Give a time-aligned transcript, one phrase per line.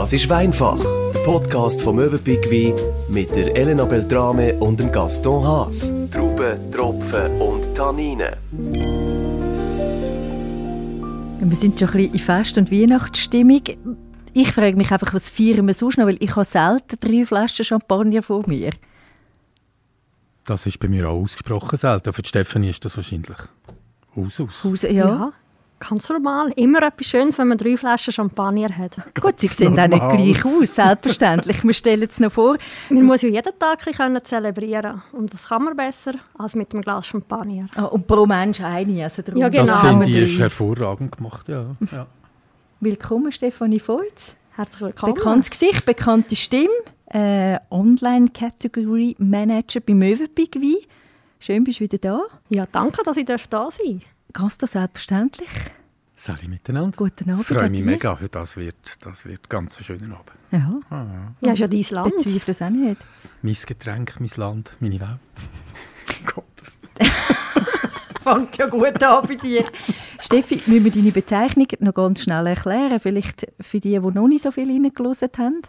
[0.00, 2.74] Das ist Weinfach, der Podcast vom Möwenpick Wein
[3.10, 5.94] mit der Elena Beltrame und dem Gaston Haas.
[6.10, 8.34] Trauben, Tropfen und Tanninen.
[11.40, 13.60] Wir sind schon ein bisschen in Fest- und Weihnachtsstimmung.
[14.32, 16.06] Ich frage mich einfach, was feiern wir sonst noch?
[16.06, 18.70] Weil ich habe selten drei Flaschen Champagner vor mir.
[20.46, 22.14] Das ist bei mir auch ausgesprochen selten.
[22.14, 23.36] Für Stefanie ist das wahrscheinlich
[24.16, 24.64] aus, aus.
[24.64, 24.90] Haus, ja.
[24.92, 25.32] Ja.
[25.80, 26.52] Ganz normal.
[26.56, 28.96] Immer etwas Schönes, wenn man drei Flaschen Champagner hat.
[29.18, 31.64] Gut, sie sehen auch nicht gleich aus, selbstverständlich.
[31.64, 32.58] Wir stellen es noch vor.
[32.90, 36.72] Man muss ja jeden Tag ein bisschen zelebrieren Und was kann man besser als mit
[36.74, 37.66] einem Glas Champagner?
[37.74, 39.04] Ah, und pro Mensch eine.
[39.04, 39.64] Also darum Ja, genau.
[39.64, 41.48] Das finde ich ist hervorragend gemacht.
[41.48, 41.74] Ja.
[41.90, 42.06] Ja.
[42.80, 44.34] Willkommen, Stefanie Volz.
[44.56, 45.14] Herzlich willkommen.
[45.14, 46.68] Bekanntes Gesicht, bekannte Stimme.
[47.06, 50.76] Äh, Online-Category Manager bei Möwenpick Wein.
[51.38, 52.20] Schön, bist du wieder da.
[52.50, 53.74] Ja, danke, dass ich da sein darf.
[54.32, 55.48] Ganz da selbstverständlich.
[56.16, 56.96] Sali miteinander.
[56.96, 57.42] Guten Abend.
[57.42, 58.18] Ich freue mich mega.
[58.30, 60.32] Das wird, das wird ganz ein schöner Abend.
[60.50, 62.14] Ja, Ja, ist ja dein Land.
[62.16, 62.96] bezweifle es auch nicht.
[63.42, 65.18] Mein Getränk, mein Land, meine Welt.
[66.34, 66.44] Gott.
[68.22, 69.64] Fängt ja gut an bei dir.
[70.20, 73.00] Steffi, müssen wir deine Bezeichnung noch ganz schnell erklären?
[73.00, 75.62] Vielleicht für die, die noch nicht so viel reingelassen haben?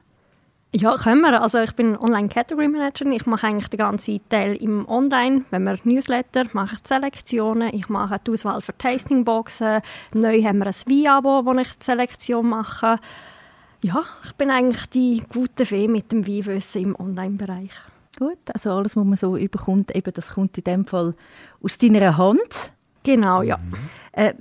[0.74, 1.42] Ja, können wir.
[1.42, 3.06] Also ich bin Online Category Manager.
[3.08, 5.44] Ich mache eigentlich den ganzen Teil im Online.
[5.50, 7.74] Wenn wir Newsletter, mache ich die Selektionen.
[7.74, 9.82] Ich mache die Auswahl für Tastingboxen.
[10.14, 13.00] Neu haben wir ein Wein-Abo, wo ich die Selektion mache.
[13.82, 17.72] Ja, ich bin eigentlich die gute Fee mit dem Weinwissen im Online-Bereich.
[18.18, 21.16] Gut, also alles, was man so überkommt, eben, das kommt in dem Fall
[21.62, 22.72] aus deiner Hand.
[23.04, 23.58] Genau, ja.
[24.14, 24.34] Äh,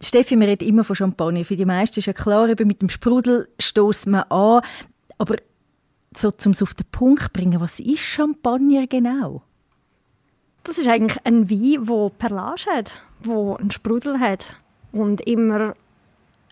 [0.00, 1.44] Steffi, wir reden immer von Champagner.
[1.44, 4.62] Für die meisten ist ja klar, eben mit dem Sprudel stößt man an.
[5.18, 5.36] Aber
[6.16, 9.42] so, um es auf den Punkt zu bringen, was ist Champagner genau?
[10.64, 12.92] Das ist eigentlich ein Wein, der Perlage hat,
[13.24, 14.56] der einen Sprudel hat
[14.92, 15.74] und immer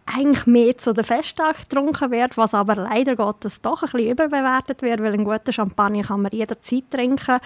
[0.07, 4.83] eigentlich mehr zu den Festtagen getrunken wird, was aber leider Gottes doch ein bisschen überbewertet
[4.83, 7.39] wird, weil einen guten Champagner kann man jederzeit trinken,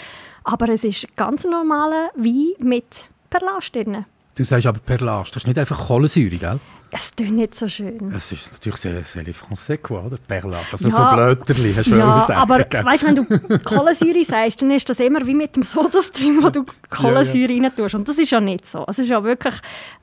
[0.44, 4.04] aber es ist ganz normaler Wein mit Perlage drin.
[4.36, 6.60] Du sagst aber Perlage, das ist nicht einfach Kohlensäure, gell?
[6.96, 8.12] Es tut nicht so schön.
[8.14, 10.16] Es ist natürlich sehr, sehr français, quoi, oder?
[10.16, 10.64] Perlage.
[10.70, 11.10] Also Ja.
[11.10, 13.24] so Blöterli, hast du Ja, sagen, aber weißt, wenn du
[13.64, 17.96] Kohlensäure sagst, dann ist das immer wie mit dem Sodastream, wo du Kohlensäure rein tust.
[17.96, 18.84] Und das ist ja nicht so.
[18.86, 19.54] Es ist ja wirklich,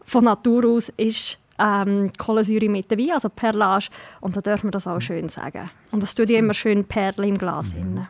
[0.06, 3.88] von Natur aus ist ähm, Kohlensäure mit dabei, also Perlage.
[4.20, 5.70] Und da dürfen wir das auch schön sagen.
[5.92, 7.68] Und das tut ja immer schön Perlen im Glas.
[7.74, 8.06] Mhm.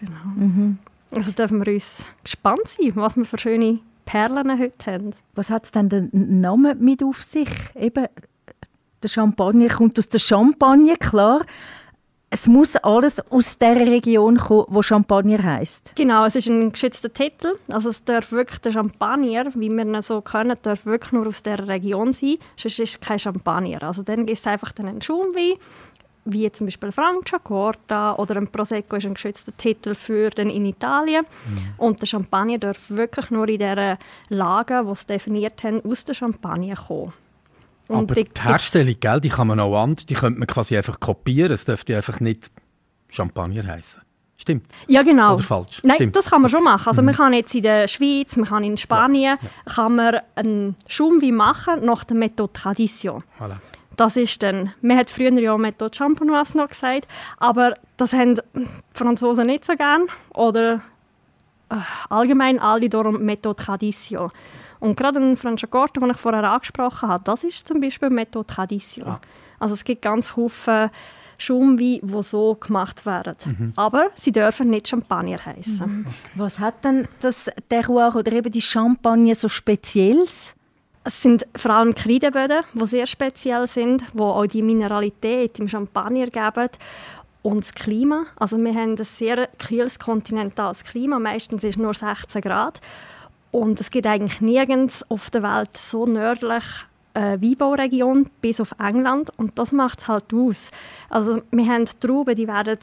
[0.00, 0.76] Genau.
[1.10, 5.10] Also dürfen wir uns gespannt sein, was wir für schöne Perlen heute haben.
[5.34, 6.10] Was hat es denn den
[6.40, 7.50] Namen mit auf sich?
[7.78, 8.06] Eben,
[9.02, 11.44] der Champagner kommt aus der Champagne, klar.
[12.30, 15.92] Es muss alles aus der Region kommen, wo Champagner heißt.
[15.94, 17.56] Genau, es ist ein geschützter Titel.
[17.68, 21.42] Also es darf wirklich der Champagner, wie wir ihn so kennen, darf wirklich nur aus
[21.42, 22.36] dieser Region sein.
[22.56, 23.82] Sonst ist es kein Champagner.
[23.82, 25.58] Also dann gibt es einfach dann einen Schaumwein,
[26.30, 31.24] wie zum Beispiel Franciacorta oder ein Prosecco ist ein geschützter Titel für den in Italien.
[31.76, 36.14] Und der Champagner darf wirklich nur in dieser Lage, die es definiert haben, aus der
[36.14, 37.12] Champagne kommen.
[37.88, 40.76] Und Aber die- die Herstellung, gell, die kann man auch anders, die könnte man quasi
[40.76, 41.52] einfach kopieren.
[41.52, 42.50] Es dürfte einfach nicht
[43.08, 44.02] Champagner heißen.
[44.36, 44.66] Stimmt.
[44.86, 45.34] Ja, genau.
[45.34, 45.80] Oder falsch?
[45.82, 46.14] Nein, Stimmt.
[46.16, 46.86] das kann man schon machen.
[46.86, 51.34] Also man kann jetzt in der Schweiz, man kann in Spanien, kann man einen Schaumwein
[51.34, 53.24] machen nach der Methode Tradition.
[53.40, 53.56] Voilà.
[53.98, 58.42] Das ist dann, man hat früher ja Methode Champenoise noch gesagt, aber das haben die
[58.92, 60.82] Franzosen nicht so gern oder
[61.68, 61.74] äh,
[62.08, 64.30] allgemein alle darum Methode Tradition.
[64.78, 69.08] Und gerade ein Franciacorta, den ich vorher angesprochen habe, das ist zum Beispiel Methode Tradition.
[69.08, 69.20] Ah.
[69.58, 70.92] Also es gibt ganz viele
[71.36, 73.72] Schaumweine, die so gemacht werden.
[73.74, 76.06] Aber sie dürfen nicht Champagner heißen.
[76.36, 80.54] Was hat denn das Terroir oder eben die Champagne so Spezielles?
[81.08, 86.26] Es sind vor allem Kreideböden, die sehr speziell sind, die auch die Mineralität im Champagner
[86.26, 86.68] geben.
[87.40, 88.26] Und das Klima.
[88.36, 91.18] Also wir haben ein sehr kühles kontinentales Klima.
[91.18, 92.82] Meistens ist nur 16 Grad.
[93.52, 96.64] Und es gibt eigentlich nirgends auf der Welt so nördlich
[97.14, 99.30] äh, Weinbauregion bis auf England.
[99.38, 100.70] Und das macht es halt aus.
[101.08, 102.80] Also wir haben Trauben, die werden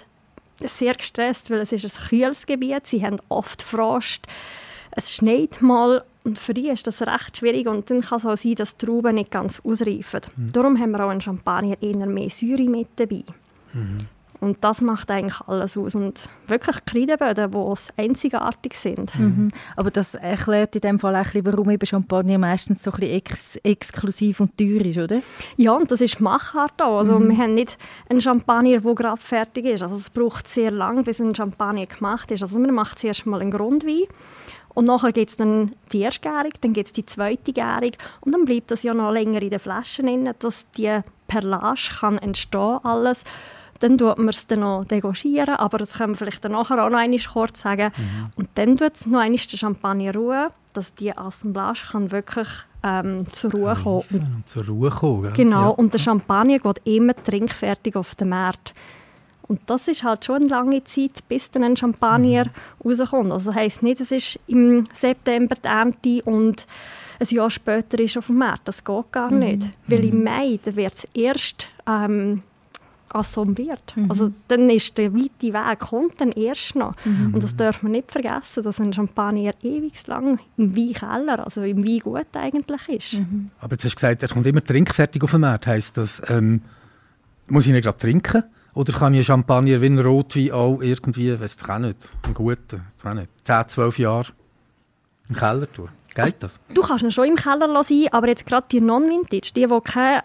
[0.62, 2.88] sehr gestresst, weil es ist ein kühles Gebiet.
[2.88, 4.26] Sie haben oft Frost.
[4.90, 8.36] Es schneit mal und für die ist das recht schwierig und dann kann es auch
[8.36, 10.22] sein, dass die Trauben nicht ganz ausreifen.
[10.36, 13.24] Darum haben wir auch in Champagner eher mehr Säure mit dabei.
[14.42, 15.96] Und das macht eigentlich alles aus.
[15.96, 19.18] Und wirklich Kreideböden, die einzigartig sind.
[19.18, 19.52] Mhm.
[19.76, 23.56] Aber das erklärt in dem Fall auch warum eben Champagner meistens so ein bisschen ex
[23.58, 25.22] exklusiv und teuer ist, oder?
[25.58, 27.00] Ja, und das ist Machart auch.
[27.00, 27.78] Also wir haben nicht
[28.10, 29.84] einen Champagner, der gerade fertig ist.
[29.84, 32.44] Also es braucht sehr lange, bis ein Champagner gemacht ist.
[32.44, 34.04] Also man macht zuerst mal einen Grundwein
[34.76, 37.92] und nachher gibt es dann die erste Gärung, dann gibt es die zweite Gärung
[38.22, 42.18] und dann bleibt das ja noch länger in den Flaschen drin, dass die Perlage kann
[42.20, 43.24] entstehen alles.
[43.80, 46.90] Dann tut man es dann noch degorgieren, aber das können wir vielleicht dann nachher auch
[46.90, 47.92] noch einmal kurz sagen.
[47.98, 48.26] Mhm.
[48.36, 52.48] Und dann tut es noch einmal den Champagner ruhen, dass die Assemblage kann wirklich
[52.84, 54.04] ähm, zur Ruhe kommen.
[54.12, 55.68] Und zur Ruhe kommen, Genau, ja.
[55.70, 58.74] und der Champagner geht immer trinkfertig auf den Markt.
[59.48, 62.92] Und das ist halt schon eine lange Zeit, bis dann ein Champagner mhm.
[62.92, 63.32] rauskommt.
[63.32, 66.66] Also das heisst nicht, es ist im September die Ernte und
[67.20, 68.68] ein Jahr später ist auf dem Markt.
[68.68, 69.40] Das geht gar mhm.
[69.40, 69.68] nicht.
[69.88, 70.24] Weil im mhm.
[70.24, 72.42] Mai wird es erst ähm,
[73.10, 73.94] assembliert.
[73.96, 74.10] Mhm.
[74.10, 76.94] Also dann ist der weite Weg, kommt dann erst noch.
[77.06, 77.34] Mhm.
[77.34, 81.86] Und das darf man nicht vergessen, dass ein Champagner ewig lang im Weinkeller, also im
[81.86, 83.14] Weingut eigentlich ist.
[83.14, 83.50] Mhm.
[83.60, 85.68] Aber jetzt hast du gesagt, er kommt immer trinkfertig auf den Markt.
[85.68, 86.62] Heisst das, ähm,
[87.48, 88.44] muss ich ihn gerade trinken?
[88.76, 92.82] Oder kann ich Champagner wie ein Rotwein auch irgendwie, weiß ich auch nicht, einen guten,
[93.06, 94.28] auch nicht, 10, 12 Jahre
[95.30, 95.90] im Keller tun?
[96.14, 96.60] Geht das?
[96.74, 100.22] Du kannst ihn schon im Keller sein, aber jetzt gerade die Non-Vintage, die, die keinen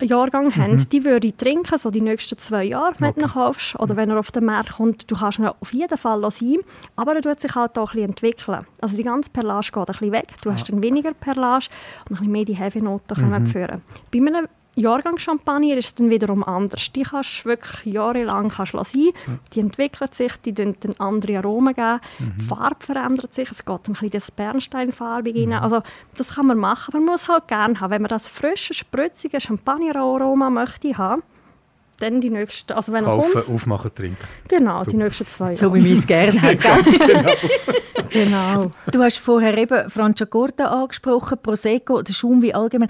[0.00, 0.56] Jahrgang mhm.
[0.56, 3.20] haben, die würde ich trinken, so die nächsten zwei Jahre, wenn okay.
[3.20, 3.78] du ihn kaufst.
[3.78, 6.58] Oder wenn er auf den Markt kommt, du kannst ihn auf jeden Fall sein,
[6.96, 8.66] aber er wird sich halt auch ein bisschen entwickeln.
[8.80, 10.54] Also die ganze Perlage geht ein bisschen weg, du ah.
[10.54, 11.66] hast dann weniger Perlage
[12.08, 13.46] und ein bisschen mehr die Heavy-Noten mhm.
[13.46, 13.82] führen.
[14.10, 16.90] Bei einem Jahrgang Champagner ist es dann wiederum anders.
[16.92, 19.10] Die kannst du wirklich jahrelang kannst sein.
[19.52, 22.00] Die entwickeln sich, die geben dann andere Aromen geben.
[22.18, 22.36] Mhm.
[22.40, 25.52] Die Farbe verändert sich, es geht ein bisschen das Bernsteinfarbig mhm.
[25.52, 25.62] rein.
[25.62, 25.82] Also
[26.16, 27.90] das kann man machen, aber man muss halt gerne haben.
[27.90, 31.22] Wenn man das frische, spritzige Champagner-Aroma möchte haben,
[32.02, 34.26] dann die nächsten, also wenn Kaufen, kommt, aufmachen, trinken.
[34.48, 35.56] Genau, die nächsten zwei Jahre.
[35.56, 36.58] So wie wir es gerne haben.
[36.58, 37.32] genau.
[38.10, 38.70] genau.
[38.90, 42.88] Du hast vorher eben Franciacorta angesprochen, Prosecco, der Schaumwein allgemein.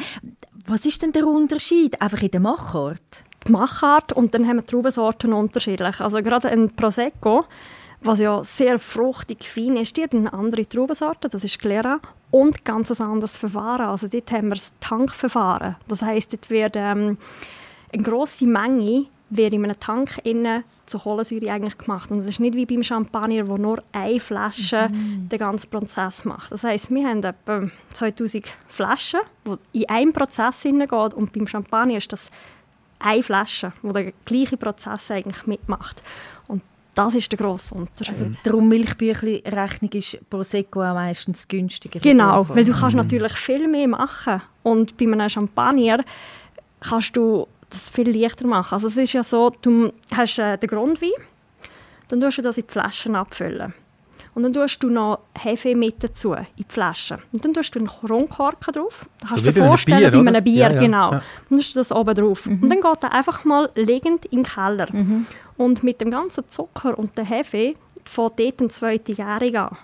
[0.64, 2.00] Was ist denn der Unterschied?
[2.00, 3.25] Einfach in der Machart?
[3.47, 6.00] Die Machart und dann haben wir die Traubensorten unterschiedlich.
[6.00, 7.44] Also gerade ein Prosecco,
[8.00, 12.00] was ja sehr fruchtig fein ist, die hat eine andere Traubensorte, das ist Glera,
[12.31, 13.88] und ganz ein anderes Verfahren.
[13.88, 15.76] Also dort haben wir das Tankverfahren.
[15.88, 17.19] Das heisst, dort wird ähm,
[17.93, 22.10] eine grosse Menge wird in einem Tank innen zur Kohlensäure eigentlich gemacht.
[22.10, 25.28] Und es ist nicht wie beim Champagner, wo nur eine Flasche mhm.
[25.28, 26.52] den ganzen Prozess macht.
[26.52, 27.62] Das heißt, wir haben etwa
[27.94, 29.20] 2000 Flaschen,
[29.72, 32.30] die in einen Prozess hineingeht und beim Champagner ist das
[32.98, 36.02] eine Flasche, die den gleichen Prozess eigentlich mitmacht.
[36.46, 36.62] Und
[36.94, 38.14] das ist der grosse Unterschied.
[38.14, 42.00] Also darum Milchbüchli-Rechnung ist Prosecco auch meistens günstiger.
[42.00, 43.02] Genau, weil du kannst mhm.
[43.02, 44.42] natürlich viel mehr machen.
[44.62, 46.04] Und bei einem Champagner
[46.80, 48.74] kannst du das viel leichter machen.
[48.74, 51.10] Also es ist ja so, du hast äh, den Grundwein,
[52.08, 53.74] dann tust du das in die Flaschen abfüllen.
[54.34, 57.19] Und dann tust du noch Hefe mit dazu, in die Flaschen.
[57.32, 59.06] Und dann tust du einen Rundkorken drauf.
[59.20, 61.12] Da kannst du dir vorstellen, Bier, wie einem Bier, ja, ja, genau.
[61.12, 61.22] Ja.
[61.50, 62.46] Dann tust du das oben drauf.
[62.46, 62.62] Mhm.
[62.62, 64.88] Und dann geht er einfach mal liegend in den Keller.
[64.90, 65.26] Mhm.
[65.58, 69.76] Und mit dem ganzen Zucker und der Hefe fängt dort eine zweite Gärung an.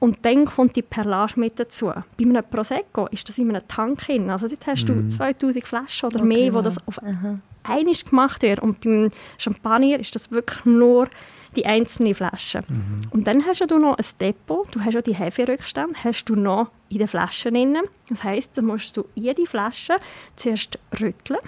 [0.00, 1.86] Und dann kommt die Perlage mit dazu.
[1.86, 4.30] Bei einem Prosecco ist das in einem Tank drin.
[4.30, 5.08] Also dort hast mhm.
[5.10, 8.60] du 2000 Flaschen oder okay, mehr, wo das auf einmal gemacht wird.
[8.60, 11.08] Und beim Champagner ist das wirklich nur
[11.54, 12.60] die einzelne Flasche.
[12.66, 13.08] Mhm.
[13.10, 16.70] Und dann hast du noch ein Depot, du hast ja die Heferückstände, hast du noch
[16.88, 17.78] in den Flaschen drin.
[18.08, 19.96] Das heisst, dann musst du jede Flasche
[20.36, 21.40] zuerst rütteln,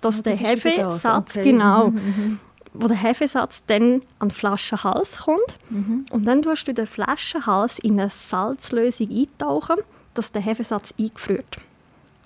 [0.00, 1.44] dass oh, das der Hefesatz, okay.
[1.44, 2.38] genau, mhm.
[2.72, 5.58] Wo der Hefesatz dann an den Flaschenhals kommt.
[5.70, 6.04] Mhm.
[6.10, 9.76] Und dann tust du den Flaschenhals in eine Salzlösung eintauchen,
[10.14, 11.58] dass der Hefesatz eingefriert.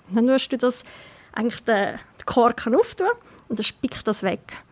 [0.09, 0.83] Und dann tust du das,
[1.33, 3.07] eigentlich den, den Korken auftun
[3.49, 4.63] und dann spickt das weg.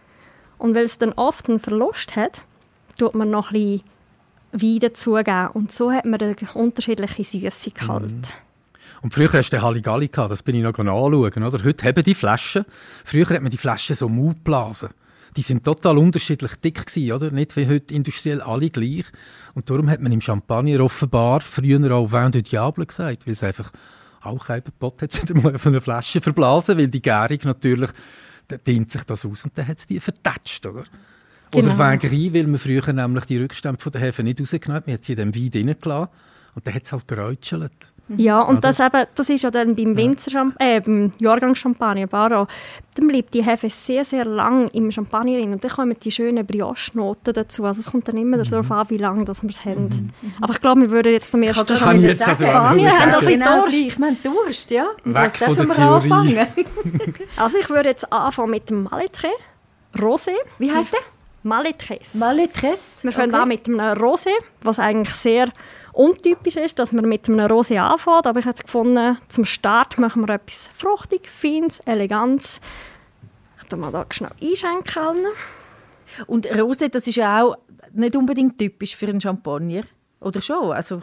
[0.57, 2.41] Und weil es dann oft einen Verlust hat,
[2.97, 3.83] tut man noch ein bisschen
[4.51, 5.47] Wein dazugeben.
[5.47, 8.01] Und so hat man eine unterschiedliche Süßigkeit.
[8.01, 8.21] Mhm.
[9.01, 11.43] Und früher hast du den Halligalli gehabt, das bin ich noch anschauen.
[11.43, 11.63] Oder?
[11.63, 12.63] Heute haben die Flaschen.
[13.03, 14.89] Früher hat man die Flaschen so Mutblasen
[15.35, 17.31] die sind total unterschiedlich dick gewesen, oder?
[17.31, 19.05] Nicht wie heute industriell alle gleich.
[19.53, 23.43] Und darum hat man im Champagner offenbar früher auch Vin de Diable gesagt, weil es
[23.43, 23.71] einfach
[24.21, 27.89] auch kein Pot hat mal auf eine Flasche verblasen, weil die Gärung natürlich,
[28.47, 30.83] da dehnt sich das aus und dann hat es die vertatscht, oder?
[31.51, 31.73] Genau.
[31.73, 34.95] Oder Wegerie, weil man früher nämlich die Rückstände von der Hefe nicht rausgenommen hat, man
[34.95, 36.09] hat sie in dem Wein drinnen gelassen
[36.55, 37.92] und dann hat es halt geräutschelt.
[38.17, 42.47] Ja, und das, eben, das ist ja dann beim Winzer äh, beim Jahrgang Champagner Baro,
[42.95, 46.45] dann bleibt die Hefe sehr, sehr lang im Champagner drin und dann kommen die schönen
[46.45, 47.63] Brioche-Noten dazu.
[47.63, 48.43] Also es kommt dann immer mhm.
[48.43, 50.11] darauf an, wie lange wir es haben.
[50.21, 50.33] Mhm.
[50.41, 53.21] Aber ich glaube, wir würden jetzt zum ersten Mal jetzt sagen, also Spanier haben doch
[53.25, 54.87] genau Ich meine, Durst, ja.
[55.05, 56.11] Weg von der Theorie.
[56.11, 56.47] Anfangen?
[57.37, 59.29] also ich würde jetzt anfangen mit dem Malitre,
[59.95, 60.33] Rosé.
[60.59, 60.99] Wie heißt der?
[61.43, 62.13] Malitres.
[62.13, 63.03] Malitres.
[63.03, 63.41] Wir fangen okay.
[63.41, 64.31] an mit einem Rosé,
[64.61, 65.47] was eigentlich sehr
[65.93, 70.27] untypisch ist, dass man mit einem Rosé anfängt, aber ich habe gefunden, zum Start machen
[70.27, 72.59] wir etwas fruchtig, feines, elegantes.
[73.61, 75.27] Ich tue mal da schnell einschenken.
[76.27, 77.57] Und Rosé, das ist ja auch
[77.93, 79.83] nicht unbedingt typisch für einen Champagner,
[80.19, 80.71] oder schon?
[80.71, 80.99] Also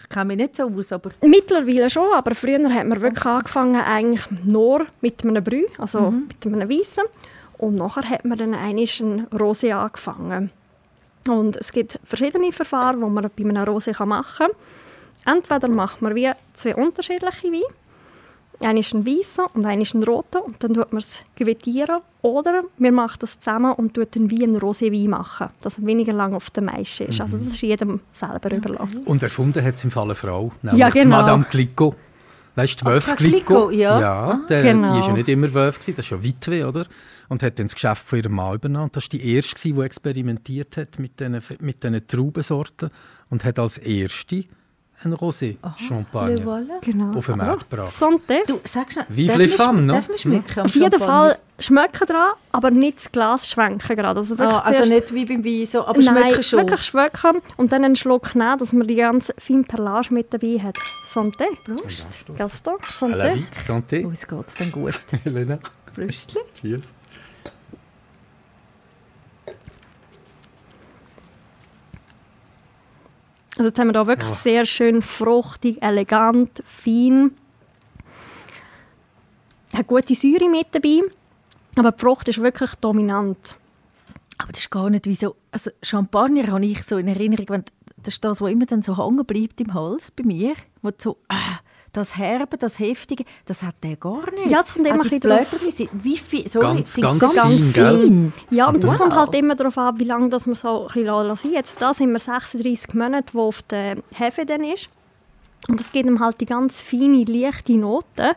[0.00, 1.10] Ich kenne mich nicht so aus, aber...
[1.22, 6.46] Mittlerweile schon, aber früher hat man wirklich angefangen eigentlich nur mit einem Brü, also mit
[6.46, 7.04] einem Weissen.
[7.58, 10.52] Und nachher hat man dann eigentlich ein Rosé angefangen.
[11.28, 14.48] Und es gibt verschiedene Verfahren, die man bei einem Rosé machen
[15.24, 15.36] kann.
[15.36, 17.64] Entweder macht man wie zwei unterschiedliche Weine.
[18.60, 21.98] Einer ist ein weißer und einer ist ein roter und dann tut man es gewetieren.
[22.22, 26.14] Oder wir machen das zusammen und tut dann wie ein Roséwein machen, dass er weniger
[26.14, 27.20] lang auf der Maische ist.
[27.20, 29.02] Also das ist jedem selber überlassen.
[29.04, 31.16] Und erfunden hat es im Fall eine Frau, nämlich Ja, genau.
[31.16, 31.96] Madame Clicquot.
[32.56, 33.68] Weißt du, die Wölf Ach, Clicquot?
[33.68, 34.00] Clicquot, ja.
[34.00, 34.94] Ja, der, Genau.
[34.94, 36.86] die ist ja nicht immer Wölf, gewesen, das ist ja Witwe, oder?
[37.28, 38.84] Und hat dann das Geschäft von ihrem Mann übernommen.
[38.86, 42.90] Und das war die erste, die experimentiert hat mit diesen, mit diesen Traubensorten
[43.30, 44.44] und hat als erste
[45.04, 46.80] ein Rosé Champagner Le voilà.
[46.80, 47.18] Genau.
[47.18, 47.92] auf den Markt gebracht.
[47.92, 48.46] Santé.
[48.46, 49.92] Du, sag schnell, Vive les femmes, sch- no?
[49.94, 51.00] Darf man schmecken am Auf jeden?
[51.00, 54.18] Fall schmecken dran, aber nicht das Glas schwenken gerade.
[54.18, 56.58] Also, wirklich Ah, also zuerst- nicht wie beim Wein, so, aber Nein, schmecken schon.
[56.60, 60.58] wirklich schmecken und dann einen Schluck nehmen, dass man die ganze feine Perlage mit dabei
[60.62, 60.78] hat.
[61.14, 61.44] Santé.
[61.64, 62.08] Prost.
[62.36, 63.42] Gaston, Santé.
[63.66, 64.04] santé.
[64.06, 64.98] Uns geht es dann gut.
[65.24, 65.58] Helena.
[65.94, 66.40] Brüstli.
[66.60, 66.84] Cheers.
[73.56, 77.32] Also jetzt haben wir da wirklich sehr schön fruchtig, elegant, fein.
[79.74, 81.00] Hat gute Säure mit dabei,
[81.76, 83.56] aber die Frucht ist wirklich dominant.
[84.38, 85.36] Aber das ist gar nicht wie so...
[85.50, 87.64] Also Champagner habe ich so in Erinnerung, wenn,
[87.96, 90.54] das ist das, was immer dann so hängen bleibt im Hals bei mir.
[90.82, 91.16] Wo so...
[91.28, 91.60] Ah,
[91.96, 94.50] das Herbe, das Heftige, das hat der gar nicht.
[94.50, 97.18] Ja, es kommt immer die ein bisschen drauf- sind wie viel, sorry, Ganz, sind ganz
[97.20, 98.00] ganz, fein, gell?
[98.00, 98.32] fein.
[98.50, 98.98] Ja, und das Wow.
[98.98, 101.92] kommt halt immer darauf an, wie lange das man so ein bisschen lassen Jetzt da
[101.94, 104.88] sind wir 36 Monate, wo auf der Hefe dann ist.
[105.68, 108.34] Und das gibt ihm halt die ganz feine, leichte Note.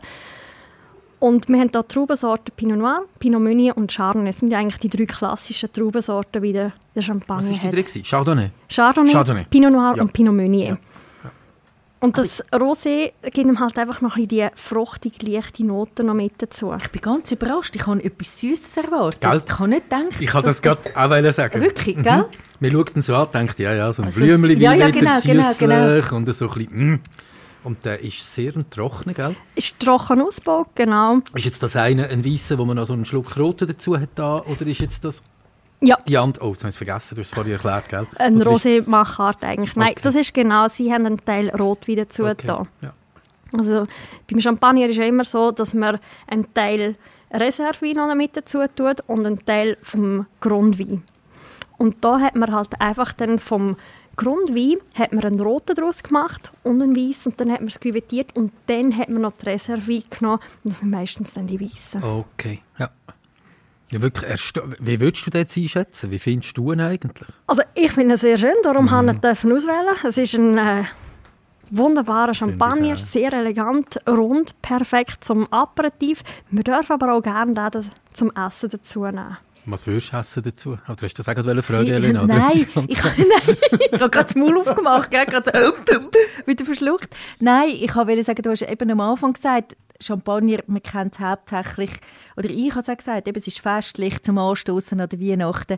[1.18, 4.28] Und wir haben hier Traubensorten Pinot Noir, Pinot Meunier und Chardonnay.
[4.30, 8.02] Das sind ja eigentlich die drei klassischen Traubensorten, wie der, Champagner Was war die gewesen?
[8.04, 8.50] Chardonnay?
[8.70, 9.44] Chardonnay, Chardonnay.
[9.50, 10.02] Pinot Noir Ja.
[10.02, 10.66] und Pinot Meunier.
[10.66, 10.78] Ja.
[12.02, 16.14] Und das Rosé gibt ihm halt einfach noch ein bisschen die fruchtig, leichte Note noch
[16.14, 16.72] mit dazu.
[16.80, 17.76] Ich bin ganz überrascht.
[17.76, 19.20] Ich habe etwas Süßes erwartet.
[19.20, 19.42] Gell?
[19.46, 21.60] Ich kann nicht denken, Ich kann das, gerade auch wollen sagen.
[21.60, 22.02] Wirklich, Mhm.
[22.02, 22.24] gell?
[22.60, 24.90] Man schaut ihn so an und denkt, ja, ja, so ein Also, Blümchen, ja, ja,
[24.90, 26.16] genau, genau, süßlich genau.
[26.16, 27.00] und so ein bisschen, mm.
[27.62, 29.36] Und der ist sehr ein trocken, gell?
[29.54, 31.18] Ist trocken ausgebaut, genau.
[31.34, 34.08] Ist jetzt das eine ein Weisser, wo man noch so einen Schluck Roten dazu hat
[34.14, 35.22] da, oder ist jetzt das
[35.82, 36.44] Ja, die andere?
[36.44, 38.06] Oh, jetzt habe ich es vergessen, du hast es vorhin erklärt, gell?
[38.18, 39.74] Ein Oder ist- Rosé-Machart eigentlich.
[39.76, 40.00] Nein, Okay.
[40.02, 42.62] das ist genau, sie haben einen Teil Rotwein dazu Okay, da.
[42.82, 42.92] ja.
[43.56, 43.86] Also
[44.30, 46.96] beim Champagner ist ja immer so, dass man einen Teil
[47.32, 51.02] Reservewein noch mit dazu tut und einen Teil vom Grundwein.
[51.78, 53.76] Und da hat man halt einfach dann vom
[54.16, 57.80] Grundwein hat man einen roten daraus gemacht und einen weiß und dann hat man es
[57.80, 61.58] küvettiert und dann hat man noch die Reservewein genommen und das sind meistens dann die
[61.60, 62.02] weißen.
[62.04, 62.90] Okay, ja.
[63.90, 66.10] Ja wirklich, ersta- wie würdest du jetzt einschätzen?
[66.10, 67.28] Wie findest du ihn eigentlich?
[67.46, 68.90] Also ich finde es sehr schön, darum Mhm.
[68.90, 69.96] habe ich ihn auswählen.
[70.04, 70.84] Es ist ein äh,
[71.70, 76.22] wunderbarer Champagner, sehr elegant, rund, perfekt zum Aperitif.
[76.50, 79.36] Wir dürfen aber auch gerne den zum Essen dazu nehmen.
[79.66, 80.70] Was würdest du essen dazu?
[80.70, 82.24] Oder hast du das auch gerade fragen, Sie- Elena?
[82.26, 85.52] Nein, ich, nein, ich habe gerade das Maul aufgemacht, gell, gerade
[86.46, 87.14] wieder verschluckt.
[87.38, 91.90] Nein, ich wollte sagen, du hast eben am Anfang gesagt, Champagner, man kennt es hauptsächlich,
[92.36, 95.76] oder ich habe es auch gesagt, eben, es ist festlich zum Anstoßen an der Weihnachten.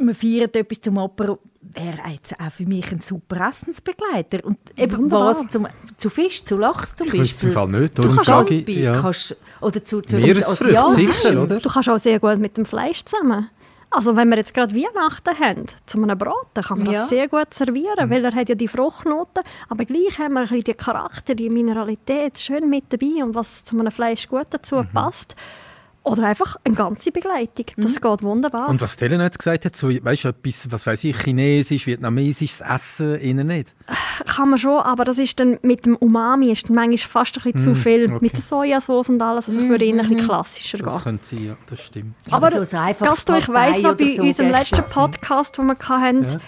[0.00, 4.44] Man feiert etwas zum Apero, wäre jetzt auch für mich ein super Essensbegleiter.
[4.44, 5.30] Und eben Wunderbar.
[5.30, 5.66] was zum,
[5.96, 7.24] zu Fisch, zu Lachs zum Ich Beispiel.
[7.24, 7.98] wüsste es im Fall nicht.
[7.98, 9.00] Du kannst ich, ja.
[9.00, 11.16] kannst, oder zu, zu Meeresfrüchte, Asiatisch.
[11.16, 11.58] sicher, oder?
[11.58, 13.50] Du kannst auch sehr gut mit dem Fleisch zusammen.
[13.90, 17.00] Also wenn wir jetzt gerade Weihnachten haben, zu einem Braten, kann man Ja.
[17.00, 18.10] das sehr gut servieren, Mhm.
[18.10, 21.48] weil er hat ja die Fruchtnoten, aber gleich haben wir ein bisschen die Charakter, die
[21.48, 24.88] Mineralität schön mit dabei und was zu einem Fleisch gut dazu Mhm.
[24.92, 25.34] passt.
[26.08, 27.66] Oder einfach eine ganze Begleitung.
[27.76, 28.00] Das Mhm.
[28.00, 28.68] geht wunderbar.
[28.68, 32.60] Und was Helen jetzt gesagt hat, so, weißt du, etwas, was weiß ich, chinesisch, vietnamesisches
[32.62, 33.74] Essen, innen nicht.
[34.26, 37.52] kann man schon, aber das ist dann mit dem Umami ist dann manchmal fast ein
[37.52, 38.08] bisschen zu viel.
[38.08, 38.18] Mm, okay.
[38.22, 39.48] Mit der Sojasauce und alles.
[39.48, 41.02] Also ich würde eher ein bisschen klassischer Das gehen.
[41.02, 42.14] könnte sein, ja, das stimmt.
[42.30, 44.82] Aber so ein einfaches Gasto, ich weiss noch, bei so unserem letzten.
[44.84, 46.38] Podcast, den wir hatten, Ja.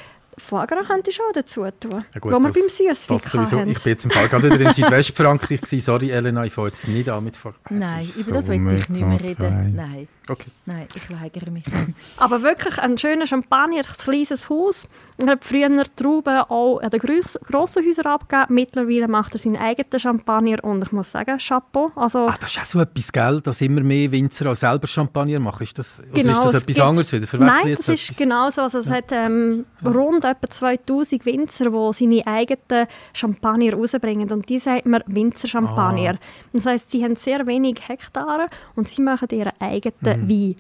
[0.41, 2.05] Auch dazu tun.
[2.15, 3.69] Ja, gut, wo wir das beim Süßwein.
[3.69, 5.81] Ich bin jetzt im Fall gerade wieder in Südwestfrankreich gewesen.
[5.81, 8.89] Sorry, Elena, ich fange jetzt nicht an mit Es Nein, über das so will ich
[8.89, 9.77] nicht mehr reden.
[9.77, 10.51] Nein, Okay.
[10.67, 11.65] nein, ich weigere mich.
[12.19, 14.87] Aber wirklich ein schöner Champagner, ein kleines Haus.
[15.19, 18.55] Er hat früher Trauben auch an den gross- grossen Häusern abgegeben.
[18.55, 21.91] Mittlerweile macht er seinen eigenen Champagner und ich muss sagen, Chapeau.
[21.97, 25.39] Also, Ah, das ist auch so etwas, gell, dass immer mehr Winzer auch selber Champagner
[25.41, 25.65] machen.
[25.65, 27.27] Ist das, oder Genau, ist das etwas gibt- anderes wieder?
[27.39, 28.17] Nein, das ist etwas?
[28.17, 28.63] genau so.
[28.63, 34.31] Also es hat ähm, rund etwa 2000 Winzer, die seine eigenen Champagner rausbringen.
[34.31, 36.15] Und die sagt man Winzer-Champagner.
[36.15, 36.49] Ah.
[36.53, 40.20] Das heisst, sie haben sehr wenig Hektare und sie machen ihren eigenen Mhm.
[40.29, 40.57] Wein.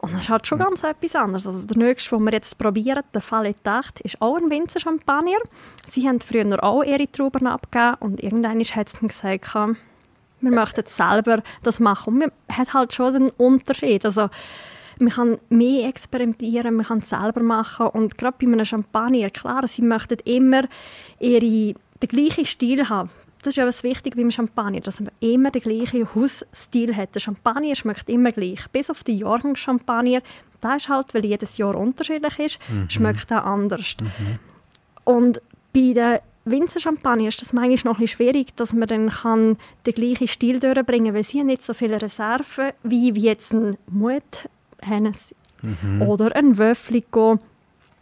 [0.00, 1.46] Und das ist halt schon ganz etwas anderes.
[1.46, 5.38] Also der nächste, den wir jetzt probieren, der Fall Tacht, ist auch ein Winzer Champagner.
[5.88, 9.54] Sie haben früher auch ihre Trauben abgegeben und irgendwann hat es dann gesagt,
[10.40, 12.14] wir möchten selber das machen.
[12.14, 14.04] Und man hat halt schon einen Unterschied.
[14.04, 14.30] Also
[15.00, 19.66] man kann mehr experimentieren, man kann es selber machen und gerade bei einem Champagner, klar,
[19.68, 20.62] sie möchten immer
[21.20, 23.10] ihre, den gleichen Stil haben.
[23.42, 27.14] Das ist ja was wichtig beim Champagner, dass man immer den gleichen Hausstil hat.
[27.14, 30.22] Der Champagner schmeckt immer gleich, bis auf die Jahrgangschampagner.
[30.60, 32.90] Da ist halt, weil jedes Jahr unterschiedlich ist, mhm.
[32.90, 33.96] schmeckt er anders.
[34.00, 34.38] Mhm.
[35.04, 35.40] Und
[35.72, 39.94] bei den Winzer Champagner ist das manchmal noch ein schwierig, dass man dann kann den
[39.94, 43.76] gleichen Stil durchbringen kann, weil sie haben nicht so viele Reserven wie, wie jetzt ein
[43.86, 44.48] Mut
[44.80, 46.02] Hennessy mhm.
[46.02, 47.38] oder ein Wöfflico.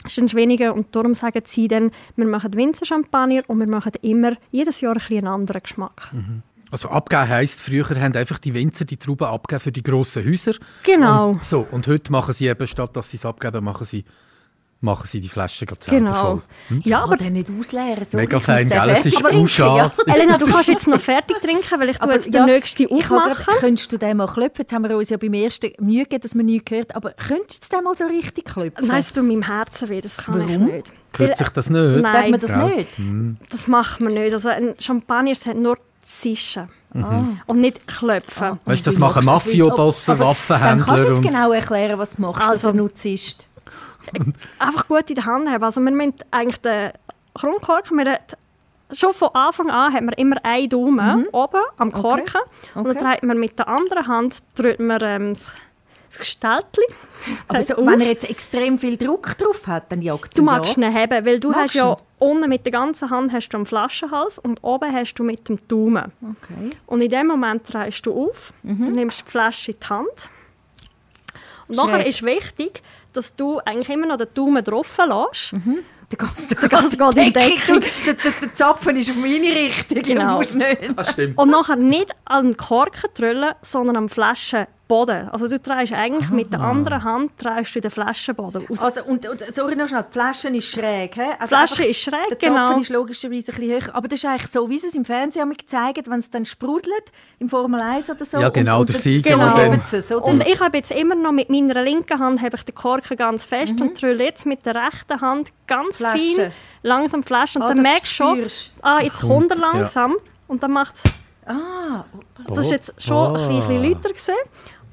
[0.05, 4.81] Ist weniger und darum sagen sie dann, wir machen Winzer-Champagner und wir machen immer jedes
[4.81, 6.11] Jahr ein einen anderen Geschmack.
[6.13, 6.43] Mhm.
[6.71, 10.55] Also abgeben heisst, früher haben einfach die Winzer die Trauben abgegeben für die grossen Häuser.
[10.83, 11.31] Genau.
[11.31, 14.05] Und, so, und heute machen sie eben, statt dass sie es abgeben, machen sie
[14.87, 16.23] machen sie die Flaschen gerade selber genau.
[16.23, 16.43] voll.
[16.69, 16.83] Hm?
[16.85, 18.07] Ja, aber dann nicht ausleeren.
[18.07, 18.89] So Mega fein, gell?
[18.89, 19.93] Es ist auch schade.
[20.07, 20.15] Ja.
[20.15, 23.55] Elena, du kannst jetzt noch fertig trinken, weil ich aber, jetzt ja, den nächsten aufmachen.
[23.59, 24.63] Könntest du den mal klopfen?
[24.63, 27.71] Jetzt haben wir uns ja beim ersten Mühe gegeben, dass wir nichts gehört Aber könntest
[27.71, 28.87] du den mal so richtig klopfen?
[28.87, 30.49] Nein, es tut meinem Herzen weh, das kann Warum?
[30.49, 30.93] ich nicht.
[31.19, 32.03] Hört sich das nicht?
[32.03, 32.03] Nein.
[32.03, 32.67] Darf man das ja.
[32.67, 32.97] nicht?
[32.97, 33.37] Hm.
[33.51, 34.33] Das macht man nicht.
[34.33, 36.69] Also ein Champagner hat nur Zischen.
[36.93, 37.41] Mhm.
[37.47, 38.45] Und nicht klopfen.
[38.45, 38.59] Ah.
[38.65, 40.77] Weißt du, das machen Mafiobosse, Waffenhändler.
[40.77, 43.47] Dann kannst du jetzt genau erklären, was du machst, also, dass du nutzt
[44.59, 45.65] einfach gut in der Hand haben.
[45.65, 46.93] Also wir müssen eigentlich den
[47.35, 48.19] Kronkorken, wir
[48.93, 51.29] schon von Anfang an haben wir immer einen Daumen mhm.
[51.33, 52.39] oben am Korken okay.
[52.75, 52.79] Okay.
[52.79, 56.85] und dann dreht man mit der anderen Hand drückt man, ähm, das Gestaltli.
[57.49, 60.77] Aber so, wenn er jetzt extrem viel Druck drauf hat, dann jagt es Du magst
[60.77, 64.39] ihn haben, weil du hast ja unten mit der ganzen Hand hast du einen Flaschenhals
[64.39, 66.13] und oben hast du mit dem Daumen.
[66.23, 66.77] Okay.
[66.87, 68.93] Und in dem Moment drehst du auf, mhm.
[68.93, 70.31] nimmst die Flasche in die Hand.
[71.69, 71.87] Und Schräg.
[71.87, 72.83] nachher ist wichtig,
[73.17, 75.53] dass du eigentlich immer noch den Daumen drauf lässt.
[75.53, 75.79] Mhm.
[76.09, 77.81] Der ganze, der ganze geht in Deckung.
[78.07, 80.03] Der, der, der, Zapfen ist auf meine Richtung.
[80.03, 80.39] Genau.
[80.39, 80.97] Musst nicht.
[80.97, 81.37] Das stimmt.
[81.37, 84.09] Und nachher nicht an den Korken drüllen, sondern am
[84.87, 85.29] Flaschenboden.
[85.31, 86.35] Also du drehst eigentlich Aha.
[86.35, 88.81] mit der anderen Hand drehst du den Flaschenboden aus.
[88.81, 91.15] Also, und, und, sorry noch schnell, die Flasche ist schräg.
[91.15, 91.23] He?
[91.39, 92.69] Also die Flasche ist schräg, der genau.
[92.71, 93.95] Der ist logischerweise ein bisschen höher.
[93.95, 97.13] Aber das ist eigentlich so, wie sie es im Fernsehen gezeigt wenn es dann sprudelt,
[97.39, 98.39] im Formel 1 oder so.
[98.39, 99.31] Ja genau, und, der Sieger.
[99.31, 99.57] Genau.
[99.93, 103.17] Es, und ich habe jetzt immer noch mit meiner linken Hand habe ich den Korken
[103.17, 103.83] ganz fest mhm.
[103.83, 106.19] und drülle jetzt mit der rechten Hand ganz Flasche.
[106.37, 107.63] fein langsam Flaschen.
[107.63, 108.47] Und oh, dann merkst du schon,
[108.83, 110.13] ah, jetzt kommt er langsam.
[110.13, 110.17] Ja.
[110.47, 111.03] Und dann macht es...
[111.47, 112.05] Ah,
[112.49, 113.35] das ist jetzt schon oh.
[113.35, 114.35] ein bisschen lauter gesehen.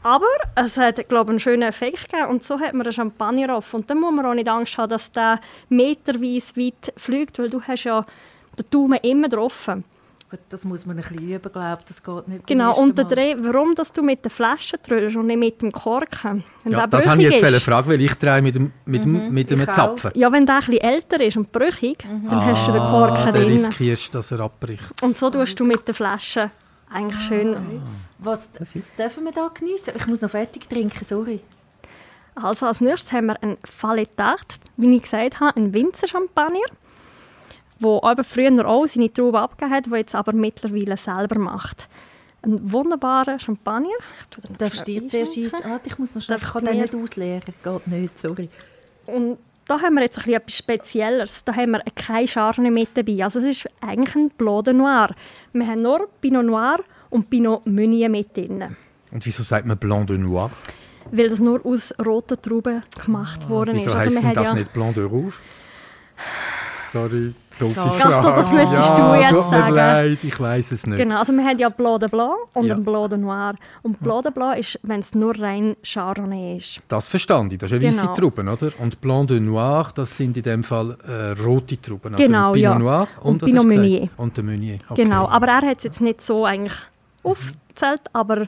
[0.04, 2.30] Aber es hat, glaube ich, einen schönen Effekt gegeben.
[2.30, 3.74] Und so hat man einen Champagner auf.
[3.74, 5.40] Und dann muss man auch nicht Angst haben, dass der
[5.70, 8.06] meterweise weit fliegt, weil du hast ja
[8.58, 9.70] den Daumen immer drauf.
[10.30, 13.36] Gut, das muss man ein bisschen üben, glaube Das geht nicht Genau, und der Dreh,
[13.38, 16.44] warum dass du mit der Flasche drehst und nicht mit dem Korken?
[16.66, 19.32] ja, das habe ich jetzt ist, fragen, weil ich drehe mit dem, mit dem, mhm,
[19.32, 20.10] mit dem Zapfen.
[20.16, 22.30] Ja, wenn der etwas älter ist und brüchig, mhm.
[22.30, 23.58] dann ah, hast du den Korken ah, dann drin.
[23.58, 25.04] dann riskierst du, dass er abbricht.
[25.04, 26.50] Und so tust du mit der Flasche
[26.94, 27.82] eigentlich ah, schön...
[28.20, 29.94] Was, was dürfen wir da geniessen?
[29.98, 31.42] Ich muss noch fertig trinken, sorry.
[32.36, 36.60] Also als nächstes haben wir einen Falletart, wie ich gesagt habe, einen Winzer-Champagner
[37.84, 41.88] wo aber früher auch seine Trauben abgegeben hat, die jetzt aber mittlerweile selber macht.
[42.42, 43.90] Ein wunderbarer Champagner.
[44.20, 45.80] Ich Darfst du dir zuerst einschenken?
[45.86, 47.54] Ich muss noch schnell, ich kann den nicht ausleeren.
[47.64, 48.50] Geht nicht, sorry.
[49.06, 51.44] Und da haben wir jetzt ein etwas Spezielles.
[51.44, 53.24] Da haben wir keine Charne mit dabei.
[53.24, 55.10] Also es ist eigentlich ein Blanc de Noir.
[55.54, 58.76] Wir haben nur Pinot Noir und Pinot Meunier mit drin.
[59.12, 60.52] Und wieso sagt man Blanc de Noir?
[61.12, 63.96] Weil das nur aus roten Trauben gemacht ah, worden wieso ist.
[63.96, 65.36] Also heisst das ja nicht Blanc de Rouge?
[66.92, 67.34] Sorry.
[67.60, 68.36] Doofe Frage.
[68.36, 69.66] Das müsstest ja, du jetzt tut sagen.
[69.66, 70.98] Mir leid, ich weiß es nicht.
[70.98, 72.76] Genau, also wir haben ja Blanc de Blanc und ja.
[72.76, 73.56] Blanc de Noir.
[73.82, 76.82] Und Blanc de Blanc ist, wenn es nur rein Chardonnay ist.
[76.88, 78.04] Das verstand ich, das ist eine genau.
[78.04, 78.72] weiße Trauben, oder?
[78.80, 82.14] Und Blanc de Noir, das sind in dem Fall äh, rote Trauben.
[82.14, 82.80] Also genau, Pinot ja.
[82.80, 84.10] Noir und, und Pinot Meunier.
[84.18, 85.04] Und der Meunier, okay.
[85.04, 86.78] Genau, aber er hat es jetzt nicht so eigentlich
[87.24, 88.48] aufgezählt, aber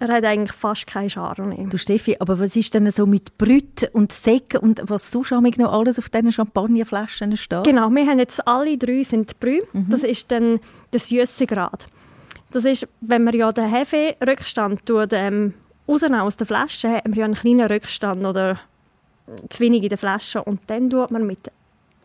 [0.00, 1.66] er hat eigentlich fast keine Chardonnay.
[1.68, 5.72] Du Steffi, aber was ist denn so mit Brüt und Sekt und was sonst noch
[5.72, 7.64] alles auf diesen Champagnerflaschen steht?
[7.64, 9.60] Genau, wir haben jetzt alle drei sind Brü.
[9.72, 9.86] Mhm.
[9.90, 10.58] Das ist dann
[10.92, 11.86] der süße Grad.
[12.50, 14.80] Das ist, wenn man ja den Hefe-Rückstand
[15.12, 15.54] ähm,
[15.86, 18.58] rausnehmen aus der Flasche, haben wir ja einen kleinen Rückstand oder
[19.50, 21.50] zu wenig in der Flasche und dann tut man mit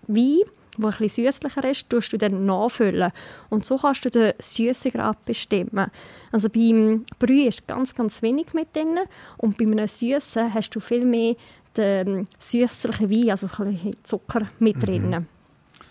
[0.08, 0.41] Wein
[0.77, 3.11] wo ein bisschen süßlicher ist, tust du dann nachfüllen.
[3.49, 5.91] Und so kannst du den Süßegrad bestimmen.
[6.31, 8.99] Also beim Brühe ist ganz, ganz wenig mit drin
[9.38, 11.35] und bei einem Süßen hast du viel mehr
[11.77, 15.27] den süßlichen Wein, also ein bisschen Zucker mit mhm.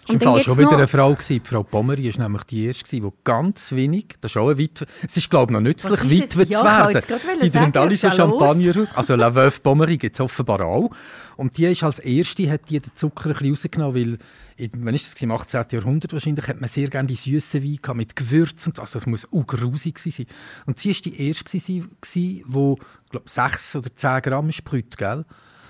[0.06, 1.12] Das war schon wieder eine Frau.
[1.14, 1.40] Gewesen.
[1.42, 4.86] Die Frau Pommeri war nämlich die erste, die ganz wenig, das ist auch eine Witwe,
[5.06, 7.40] es ist glaube ich noch nützlich, Witwe Ja, zu ich werden.
[7.42, 8.10] Die sagen, trinken alle so?
[8.10, 8.94] Champagner aus.
[8.96, 10.90] Also La Veuve Pommeri gibt es offenbar auch.
[11.36, 14.18] Und die ist als erste, hat die den Zucker ein bisschen rausgenommen, weil,
[14.56, 15.64] in, wann ist das, im 18.
[15.70, 18.72] Jahrhundert wahrscheinlich, hat man sehr gerne die süßen Weine gehabt, mit Gewürzen.
[18.78, 20.26] Also das muss auch grusig sein.
[20.66, 22.82] Und sie war die erste, die, glaube
[23.24, 25.24] 6 oder 10 Gramm sprüht, gell?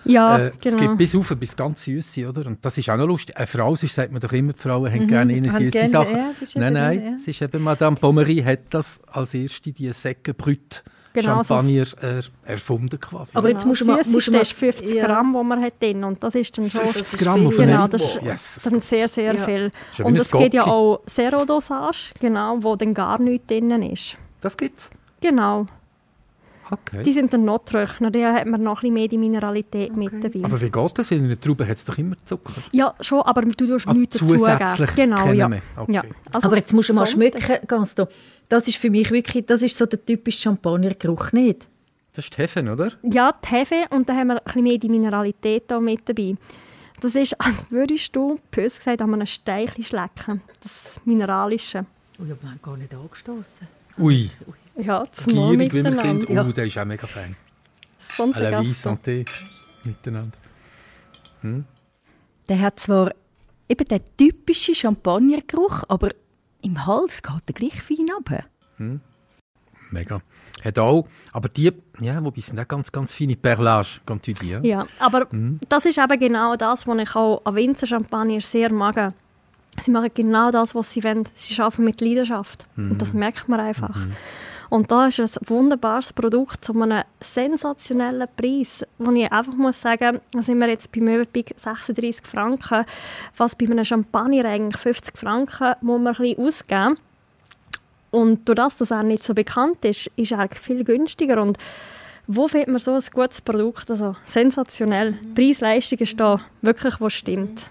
[0.07, 0.77] Ja, Äh, Es genau.
[0.79, 2.47] gibt bis auf bis ganz süße, oder?
[2.47, 3.37] Und das ist auch noch lustig.
[3.37, 5.51] Eine Frau, sonst sagt man doch immer, die Frauen haben gerne Mhm.
[5.51, 6.17] haben süße gerne- Sachen.
[6.17, 7.13] ja, nein, nein, ja.
[7.17, 10.83] es ist eben Madame Pommery hat das als erste die Säcke Brüt
[11.15, 13.37] Genau, Champagner er, erfunden quasi.
[13.37, 15.07] Aber jetzt musst du mal- musst du mal- ist 50 ja.
[15.07, 18.03] Gramm, die man hat drin und das ist dann schon 50 Gramm auf genau, das
[18.03, 18.61] ist yes.
[18.65, 19.45] dann sehr, sehr Ja.
[19.45, 19.71] viel.
[20.03, 24.17] Und es gibt ja auch Zero-Dosage, genau, wo dann gar nichts drin ist.
[24.41, 24.91] Das gibt's.
[25.21, 25.67] Genau,
[26.75, 27.03] Okay.
[27.03, 30.13] die sind dann noch trockener, da hat man noch ein bisschen mehr die Mineralität mit
[30.23, 30.45] dabei.
[30.45, 31.11] aber wie geht das?
[31.11, 32.55] In einer Traube hat es doch immer Zucker.
[32.73, 34.49] ja, schon, aber du tust Ah, nichts zusätzlich
[34.91, 35.15] dazugeben.
[35.17, 35.51] Genau, ja.
[35.77, 35.93] Okay.
[35.93, 36.03] ja.
[36.33, 38.07] Also Aber jetzt musst du mal schmecken, Gasto.
[38.49, 41.69] Das ist für mich wirklich, das ist so der typische Champagnergeruch, nicht?
[42.13, 42.93] Das ist die Hefe, oder?
[43.03, 46.37] Ja, die Hefe und dann haben wir ein bisschen mehr die Mineralität da mit dabei.
[47.01, 50.41] Das ist, als würdest du, bös gesagt, an einem Steichli schlecken.
[50.63, 51.85] Das Mineralische.
[52.21, 53.67] Oh, ja, wir haben gar nicht angestoßen.
[53.99, 54.31] Ui,
[54.77, 56.29] Ja, zum Wohl gierig, wie wir sind.
[56.29, 56.43] Oh, Ja.
[56.45, 57.37] der ist auch mega fein.
[58.19, 59.25] À la vie, santé,
[59.85, 60.37] miteinander.
[62.49, 63.11] Der hat zwar
[63.69, 66.11] eben den typischen Champagnergeruch, aber
[66.63, 68.45] im Hals geht er gleich fein runter.
[69.91, 70.21] Mega.
[70.65, 74.61] Hat auch, aber die, ja, wobei sind auch ganz, ganz feine Perlage, kommt die ja?
[74.63, 75.61] Ja, aber Mhm.
[75.69, 79.13] das ist eben genau das, was ich auch an Winzerchampagner sehr mag.
[79.83, 81.29] Sie machen genau das, was sie wollen.
[81.35, 82.65] Sie arbeiten mit Leidenschaft.
[82.77, 82.99] Und Mhm.
[82.99, 83.95] das merkt man einfach.
[84.71, 90.21] Und da ist ein wunderbares Produkt zu einem sensationellen Preis, wo ich einfach muss sagen,
[90.33, 92.85] da sind wir jetzt bei Möwenpick 36 Franken,
[93.37, 96.99] was bei einem Champagner eigentlich 50 Franken muss man ein bisschen ausgeben.
[98.11, 101.43] Und durch das, dass er nicht so bekannt ist, ist er viel günstiger.
[101.43, 101.59] Und
[102.27, 103.91] wo findet man so ein gutes Produkt?
[103.91, 105.19] Also sensationell.
[105.23, 107.69] Die Preis-Leistung ist da wirklich, was stimmt.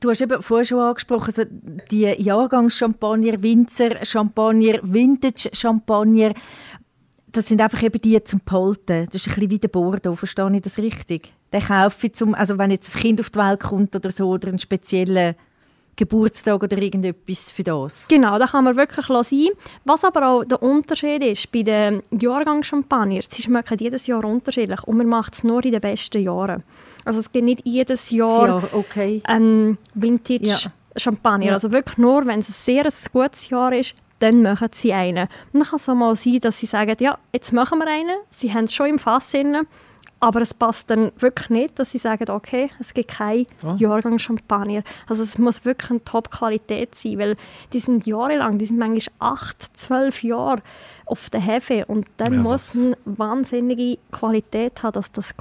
[0.00, 1.42] Du hast eben vorher schon angesprochen, also
[1.90, 6.32] die Jahrgangschampagner, Winzer, Champagner, Vintage Champagner,
[7.32, 9.06] das sind einfach eben die zum Polten.
[9.06, 11.32] Das ist ein bisschen wie der Bordeaux, verstehe ich das richtig?
[11.52, 14.28] Den kaufe ich zum, also wenn jetzt ein Kind auf die Welt kommt oder so,
[14.28, 15.34] oder einen speziellen
[15.96, 18.08] Geburtstag oder irgendetwas für das.
[18.08, 19.48] Genau, da kann man wirklich sein.
[19.84, 24.96] Was aber auch der Unterschied ist bei den Jahrgangschampagners, sie schmecken jedes Jahr unterschiedlich und
[24.96, 26.62] man macht es nur in den besten Jahren.
[27.04, 29.22] Also es gibt nicht jedes Jahr Jahr, okay.
[29.24, 30.58] ein Vintage Ja.
[30.96, 31.46] Champagner.
[31.46, 31.52] Ja.
[31.54, 35.28] Also wirklich nur, wenn es ein sehr gutes Jahr ist, dann machen sie einen.
[35.52, 38.18] Und dann kann es auch mal sein, dass sie sagen, ja, jetzt machen wir einen.
[38.30, 39.66] Sie haben es schon im Fass drin,
[40.20, 43.74] aber es passt dann wirklich nicht, dass sie sagen, okay, es gibt keinen Ah.
[43.78, 44.82] Jahrgang Champagner.
[45.08, 47.36] Also es muss wirklich eine Top-Qualität sein, weil
[47.72, 50.62] die sind jahrelang, die sind manchmal acht, zwölf Jahre
[51.06, 55.40] auf der Hefe und dann Ja, muss eine wahnsinnige Qualität haben, dass das geht.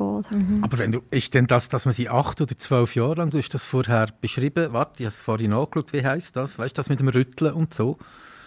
[0.62, 3.38] Aber wenn du, ist denn das, dass man sie acht oder zwölf Jahre lang, du
[3.38, 6.58] hast das vorher beschrieben, warte, ich habe es vorhin nachgeschaut, wie heisst das?
[6.58, 7.98] Weißt du, das mit dem Rütteln und so?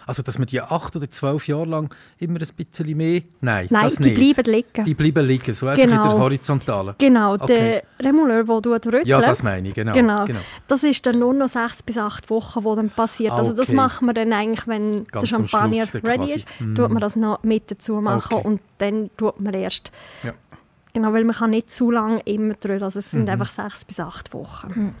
[0.05, 3.83] Also, dass man die acht oder zwölf Jahre lang immer ein bisschen mehr, nein, Nein,
[3.83, 4.35] das die nicht.
[4.35, 4.83] bleiben liegen.
[4.85, 6.19] Die bleiben liegen, so einfach in der Genau.
[6.19, 6.95] Horizontalen.
[6.97, 7.81] Genau, Okay.
[7.99, 9.93] der Remouleur, der du rütteln Ja, das meine ich, genau.
[9.93, 10.25] Genau.
[10.25, 10.39] genau.
[10.67, 13.31] Das ist dann nur noch sechs bis acht Wochen, wo dann passiert.
[13.31, 13.75] Ah, Also das okay.
[13.75, 16.33] machen wir dann eigentlich, wenn Ganz der am Champagner ready quasi.
[16.33, 16.75] ist, Mm.
[16.75, 18.47] tut man das noch mit dazu machen Okay.
[18.47, 19.91] und dann tut man erst.
[20.23, 20.33] Ja.
[20.93, 22.83] Genau, weil man kann nicht zu lange immer drüber.
[22.85, 23.17] Also es Mhm.
[23.19, 24.93] sind einfach sechs bis acht Wochen.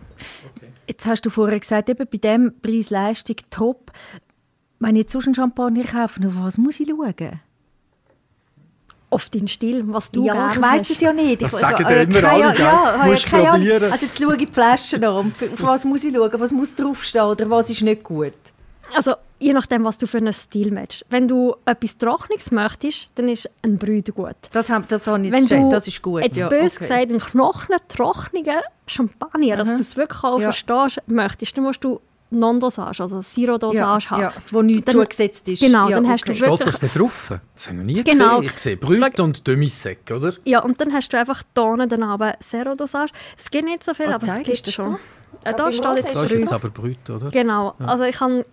[0.87, 3.91] Jetzt hast du vorher gesagt, eben bei dem Preis-Leistung top.
[4.83, 7.39] Wenn ich jetzt sonst einen Champagner kaufe, auf was muss ich schauen?
[9.09, 10.89] Auf deinen Stil, was du ja, ich weiß hast.
[10.89, 11.41] es ja nicht.
[11.43, 12.41] Das ich, sagen ich- immer alle?
[12.41, 12.53] Ja,
[12.97, 13.45] ja, Musst Ahnung.
[13.51, 13.91] probieren.
[13.91, 15.31] Also jetzt schaue ich die Flaschen an.
[15.53, 16.31] Auf was muss ich schauen?
[16.35, 18.33] Was muss draufstehen oder was ist nicht gut?
[18.95, 21.05] Also je nachdem, was du für einen Stil möchtest.
[21.09, 24.35] Wenn du etwas Trockenes möchtest, dann ist ein Brüder gut.
[24.51, 25.71] Das, hab- das habe ich Wenn gecheckt.
[25.71, 26.23] Das ist gut.
[26.23, 26.85] jetzt ja, bös okay.
[26.87, 28.45] gesagt einen knochenen, trockenen
[28.87, 29.75] Champagner, dass Aha.
[29.75, 30.51] du es wirklich auch Ja.
[30.51, 31.99] verstehst möchtest, dann musst du
[32.39, 34.21] Non-Dosage, also Zero-Dosage ja, haben.
[34.21, 35.61] ja, wo nichts Dann- zugesetzt ist.
[35.61, 36.41] Genau, ja, dann hast du okay.
[36.41, 37.33] wirklich- Steht das da drauf?
[37.55, 38.37] Das habe ich noch nie Genau.
[38.37, 38.51] gesehen.
[38.53, 40.33] Ich sehe Brüt und Demi-Sec, oder?
[40.45, 43.11] Ja, und dann hast du einfach Tonen daneben Zero-Dosage.
[43.37, 44.97] Es gibt nicht so viel, Ah, aber es gibt schon.
[45.43, 45.49] da?
[45.49, 46.39] Äh, da Aber steht jetzt ist Da ist Brüt.
[46.41, 47.29] jetzt aber Brüt, oder?
[47.31, 48.45] Genau, also ich habe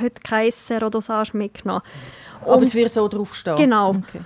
[0.00, 1.82] heute kein Zero-Dosage mitgenommen.
[2.42, 3.56] Aber Und- es wird so draufstehen.
[3.56, 3.90] Genau.
[3.90, 4.20] Okay.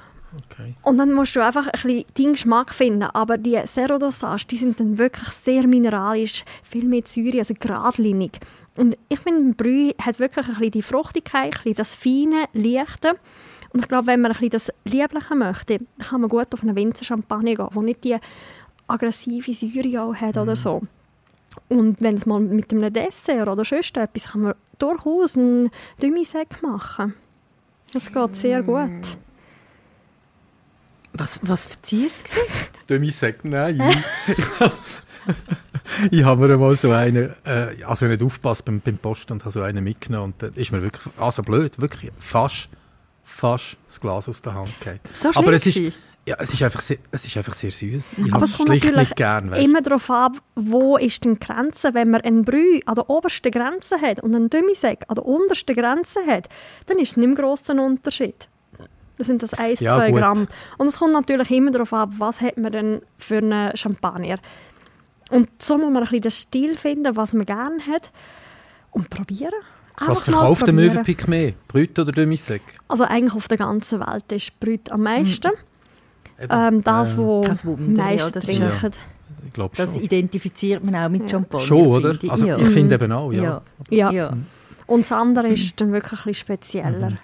[0.50, 0.74] Okay.
[0.82, 3.04] Und dann musst du einfach ein bisschen deinen Geschmack finden.
[3.04, 8.38] Aber die Zero-Dosage, die sind dann wirklich sehr mineralisch, viel mehr Säure, also geradlinig.
[8.78, 12.46] Und ich finde, ein Brühe hat wirklich ein bisschen die Fruchtigkeit, ein bisschen das Feine,
[12.52, 13.16] Leichte.
[13.70, 16.62] Und ich glaube, wenn man ein bisschen das Liebliche möchte, dann kann man gut auf
[16.62, 18.16] einen Winzer-Champagner gehen, der nicht die
[18.86, 20.82] aggressive Säure auch hat oder so.
[21.68, 26.62] Und wenn es mal mit einem Dessert oder sonst etwas, kann man durchaus einen Demi-Sec
[26.62, 27.14] machen.
[27.92, 29.18] Das geht sehr gut.
[31.14, 33.18] Was, was verziehst du das Gesicht?
[33.18, 33.80] Sagt nein.
[36.10, 39.52] ich habe mir mal so eine, äh, also nicht aufgepasst beim, beim Posten und habe
[39.52, 42.68] so einen mitgenommen und dann ist mir wirklich, also blöd, wirklich fast,
[43.24, 45.00] fast das Glas aus der Hand gefallen.
[45.14, 45.94] So Aber es ist,
[46.28, 48.18] ja, es ist einfach sehr, es ist einfach sehr süß.
[48.18, 49.50] Ich Aber habe es schlicht natürlich nicht gern.
[49.50, 49.64] Weißt.
[49.64, 51.94] immer darauf ab, wo ist die Grenze.
[51.94, 55.74] Wenn man einen Brühe an der obersten Grenze hat und einen Demi-Sec an der untersten
[55.74, 56.50] Grenze hat,
[56.86, 58.48] dann ist es nicht im grossen Unterschied.
[59.16, 60.20] Das sind das 1, Ja, 2 gut.
[60.20, 60.48] Gramm.
[60.76, 64.38] Und es kommt natürlich immer darauf ab, was hat man denn für einen Champagner.
[65.30, 68.10] Und so muss man ein bisschen den Stil finden, was man gerne hat
[68.90, 69.52] und probieren.
[70.00, 70.74] Was Einfach mal verkauft der.
[70.74, 71.52] Möwenpick mehr?
[71.66, 72.62] Brüt oder Demi-Sec?
[72.86, 75.50] Also eigentlich auf der ganzen Welt ist Brüt am meisten.
[76.40, 78.92] Eben, Ähm, das, äh, wo die Wunder, ja, meisten das ist trinken.
[79.46, 80.02] Ich glaube Das schon.
[80.02, 81.28] identifiziert man auch mit Ja.
[81.30, 81.66] Champagner.
[81.66, 82.14] Schon, oder?
[82.22, 82.30] ich.
[82.30, 82.56] Also ja.
[82.58, 83.42] ich finde eben auch, ja.
[83.42, 83.62] Ja.
[83.90, 84.10] Ja.
[84.12, 84.32] Ja.
[84.88, 87.18] Und das andere ist dann wirklich ein bisschen spezieller.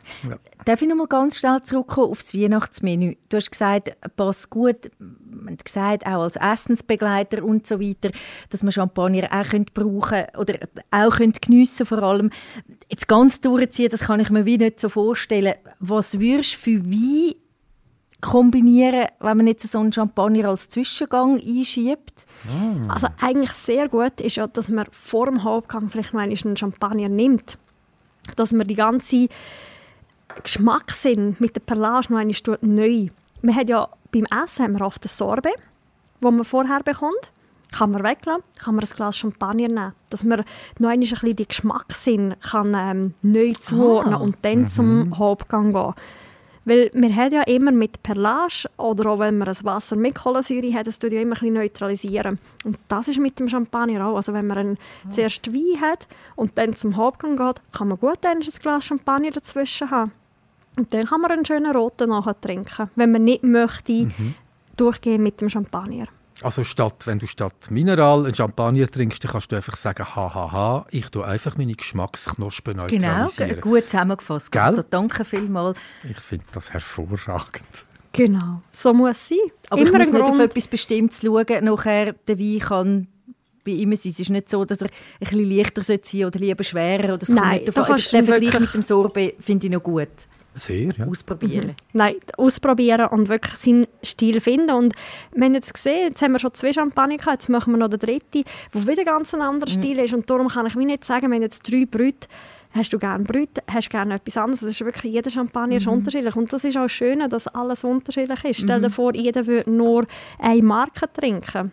[0.65, 3.17] Darf ich noch mal ganz schnell zurückkommen auf das Weihnachtsmenü?
[3.31, 8.11] Du hast gesagt, passt gut, man hat gesagt, auch als Essensbegleiter und so weiter,
[8.51, 10.55] dass man Champagner auch könnte brauchen oder
[10.91, 12.31] auch könnte geniessen vor allem.
[12.89, 15.55] Jetzt ganz durchziehen, das kann ich mir wie nicht so vorstellen.
[15.81, 17.35] Was würdest du für Wein
[18.25, 22.27] kombinieren, wenn man jetzt so einen Champagner als Zwischengang einschiebt?
[22.89, 27.09] Also eigentlich sehr gut ist ja, dass man vor dem Hauptgang vielleicht noch einen Champagner
[27.09, 27.59] nimmt.
[28.37, 29.29] Dass man die ganze
[30.43, 33.09] Geschmackssinn mit der Perlage noch einmal neu.
[33.43, 35.55] Man hat ja beim Essen haben wir oft das Sorbet,
[36.21, 37.31] das man vorher bekommt.
[37.73, 39.93] Kann man weglassen, kann man ein Glas Champagner nehmen.
[40.11, 40.45] Dass man
[40.79, 44.19] noch einmal ein bisschen die Geschmackssinn kann, ähm, neu zuordnen Ah.
[44.19, 45.95] und dann zum Hauptgang gehen.
[46.65, 50.73] Weil wir haben ja immer mit Perlage oder auch wenn man ein Wasser mit Kohlensäure
[50.73, 52.39] hat, das tut ja immer ein bisschen neutralisieren.
[52.65, 54.17] Und das ist mit dem Champagner auch.
[54.17, 54.79] Also wenn man einen,
[55.11, 59.91] zuerst Wein hat und dann zum Hauptgang geht, kann man gut ein Glas Champagner dazwischen
[59.91, 60.13] haben.
[60.77, 64.11] Und dann kann man einen schönen roten nachher trinken, wenn man nicht möchte
[64.77, 66.09] durchgehen mit dem Champagner.
[66.43, 70.87] Also statt, wenn du statt Mineral einen Champagner trinkst, dann kannst du einfach sagen, hahaha,
[70.91, 73.61] ich tue einfach meine Geschmacksknospen Genau, neutralisieren.
[73.61, 74.51] gut zusammengefasst.
[74.53, 74.63] Gell?
[74.63, 75.79] Also, danke vielmals.
[76.09, 77.65] Ich finde das hervorragend.
[78.13, 79.39] Genau, so muss es sein.
[79.71, 80.41] Aber immer ich muss nicht auf Grund.
[80.43, 81.65] etwas Bestimmtes schauen.
[81.65, 83.07] Nachher, der Wein kann
[83.65, 84.13] bei ihm sein.
[84.13, 87.15] Es ist nicht so, dass er ein bisschen leichter sein sollte oder lieber schwerer.
[87.15, 87.97] Oder es kommt Nein, nicht da davon.
[87.97, 90.09] Den du Vergleich wirklich- mit dem Sorbet finde ich noch gut.
[90.55, 91.07] Sehr, ja.
[91.07, 91.75] Ausprobieren.
[91.93, 94.71] Nein, ausprobieren und wirklich seinen Stil finden.
[94.71, 94.95] Und
[95.33, 97.89] wir haben jetzt gesehen, jetzt haben wir schon zwei Champagner gehabt, jetzt machen wir noch
[97.89, 100.15] den dritten, der wieder ganz ein anderer Stil ist.
[100.15, 102.29] Und darum kann ich wie nicht sagen, wir haben jetzt drei Brüte,
[102.71, 104.61] hast du gerne Brüte, hast du gerne etwas anderes.
[104.61, 106.37] Das ist wirklich, jeder Champagner ist unterschiedlich.
[106.37, 108.61] Und das ist auch schön, dass alles unterschiedlich ist.
[108.61, 110.07] Stell dir vor, jeder würde nur
[110.39, 111.73] eine Marke trinken.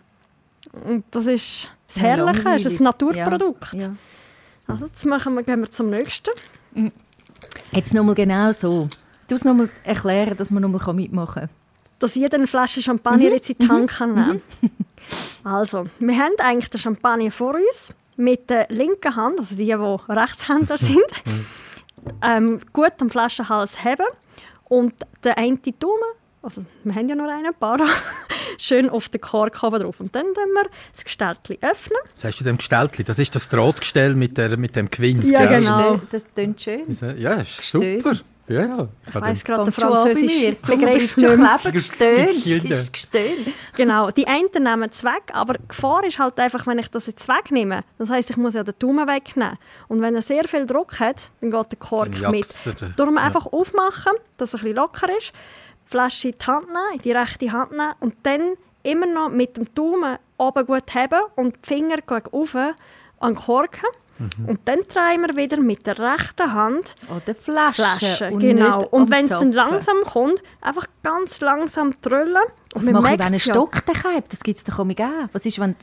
[0.72, 2.84] Und das ist das Herrliche, es ist ein.
[2.84, 3.74] Naturprodukt.
[3.74, 3.96] Ja, ja.
[4.66, 6.30] Also jetzt machen wir, gehen wir zum nächsten.
[7.72, 8.88] Jetzt nochmal genau so.
[9.28, 11.48] Du es nochmal erklären, dass man nochmal mitmachen kann.
[11.98, 14.42] dass jeder eine Flasche Champagner jetzt in die Hand kann nehmen
[15.44, 19.72] Also, wir haben eigentlich den Champagner vor uns mit der linken Hand, also die, die
[19.72, 21.00] Rechtshänder sind,
[22.22, 24.06] ähm, gut am Flaschenhals haben
[24.64, 27.78] und der eine Daumen, also wir haben ja nur einen paar,
[28.58, 30.00] schön auf den Kork oben drauf.
[30.00, 31.98] Und dann tun wir das Gestellchen öffnen.
[32.14, 33.04] Was hast du dem Gestelltli?
[33.04, 35.60] Das ist das Drahtgestell mit, der, mit dem Gewinst, Ja, gell?
[35.60, 36.00] genau.
[36.10, 36.96] Das klingt schön.
[37.18, 38.16] Ja, ist super.
[38.48, 38.88] Ja, ja.
[39.06, 39.70] Ich Ich weiss gerade.
[39.70, 42.66] Die Zunge Begriff kleben.
[42.66, 43.48] Ist gestöhnt.
[43.76, 47.06] Genau, die einen nehmen es weg, aber die Gefahr ist halt einfach, wenn ich das
[47.06, 49.58] jetzt wegnehme, das heisst, ich muss ja den Daumen wegnehmen.
[49.88, 52.48] Und wenn er sehr viel Druck hat, dann geht der Kork mit.
[52.96, 53.22] Darum Ja.
[53.22, 55.32] einfach aufmachen, dass es ein bisschen locker ist,
[55.92, 59.56] Flasche in die Hand nehmen, in die rechte Hand nehmen und dann immer noch mit
[59.56, 62.72] dem Daumen oben gut haben und die Finger gegen oben
[63.20, 63.88] an den Korken.
[64.18, 64.48] Mhm.
[64.48, 67.82] Und dann drehen wir wieder mit der rechten Hand Oder Flasche.
[67.82, 68.30] Flasche.
[68.30, 68.78] und genau.
[68.78, 72.36] nicht Und wenn es dann langsam kommt, einfach ganz langsam trüllen.
[72.74, 73.38] Was Man mache ich, wenn ein ja.
[73.40, 74.32] Stock den Keibt?
[74.32, 75.28] Das gibt es doch auch auch.
[75.32, 75.76] Was ist, wenn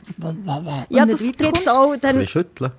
[0.88, 1.92] Ja, das gibt es auch.
[1.92, 2.72] Ein Dann, bisschen schütteln.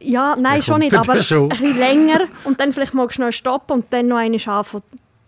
[0.00, 1.44] ja, nein, schon nicht, aber schon.
[1.44, 4.82] ein bisschen länger und dann vielleicht mal schnell stoppen und dann noch eine Schafe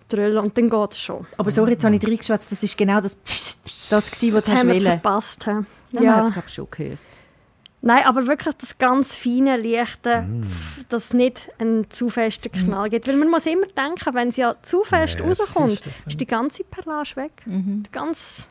[0.08, 1.26] drüllen und dann geht es schon.
[1.36, 2.50] Aber sorry, jetzt habe ich reingeschwätzt.
[2.52, 4.82] Das ist genau das, Psst, das gewesen, was du Das hast wollen.
[5.00, 5.44] verpasst.
[5.44, 5.50] he.
[5.50, 6.34] Ja, man Ja.
[6.34, 6.98] hat es, schon gehört.
[7.80, 10.50] Nein, aber wirklich das ganz feine, leichte, Mm.
[10.88, 13.06] dass es nicht einen zu festen Knall gibt.
[13.06, 15.94] Weil man muss immer denken, wenn es ja zu fest Merci, rauskommt, Stefanie.
[16.08, 17.30] ist die ganze Perlage weg.
[17.46, 17.84] Mhm.
[17.86, 18.46] Die Ganz,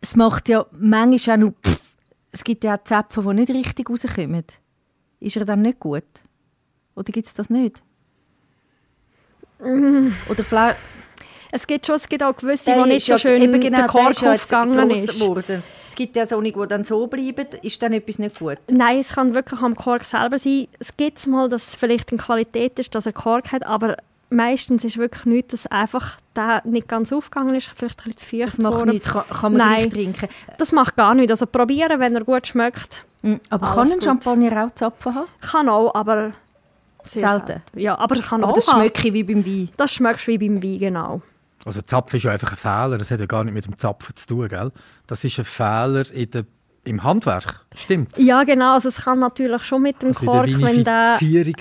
[0.00, 1.80] Es macht ja manchmal auch noch pff.
[2.32, 4.44] Es gibt ja auch Zäpfe, die nicht richtig rauskommen.
[5.20, 6.02] Ist er dann nicht gut?
[6.96, 7.82] Oder gibt es das nicht?
[10.28, 10.76] Oder vielleicht...
[11.52, 13.86] es gibt schon, es gibt auch gewisse, die nicht so schön eben der genau, der
[13.88, 15.20] Kork ist aufgegangen ist.
[15.20, 15.62] geworden.
[15.86, 17.46] Es gibt ja solche, die dann so bleiben.
[17.62, 18.56] Ist dann etwas nicht gut?
[18.70, 20.66] Nein, es kann wirklich am Kork selber sein.
[20.78, 23.96] Es gibt mal, dass es vielleicht eine Qualität ist, dass er Kork hat, aber
[24.30, 28.26] meistens ist wirklich nichts, dass einfach der nicht ganz aufgegangen ist, vielleicht ein bisschen zu
[28.26, 28.88] feucht Das macht worden.
[28.90, 29.08] nichts.
[29.10, 29.90] Kann, kann man Nein.
[29.90, 30.28] trinken.
[30.56, 31.30] Das macht gar nichts.
[31.32, 33.38] Also probieren, wenn er gut schmeckt, Mhm.
[33.50, 34.04] Aber Alles kann ein gut.
[34.04, 35.26] Champagner auch Zapfen haben?
[35.40, 36.32] kann auch, aber
[37.04, 37.62] sehr Selten.
[37.76, 39.68] Ja, aber kann Aber auch das schmecke wie beim Wein.
[39.76, 41.22] Das schmeckt wie beim Wein, genau.
[41.64, 44.16] Also Zapfen ist ja einfach ein Fehler, das hat ja gar nicht mit dem Zapfen
[44.16, 44.72] zu tun, gell?
[45.06, 46.44] Das ist ein Fehler in der,
[46.84, 48.16] im Handwerk, stimmt.
[48.18, 48.72] Ja, genau.
[48.74, 51.16] Also es kann natürlich schon mit dem Also Kork, der wenn der,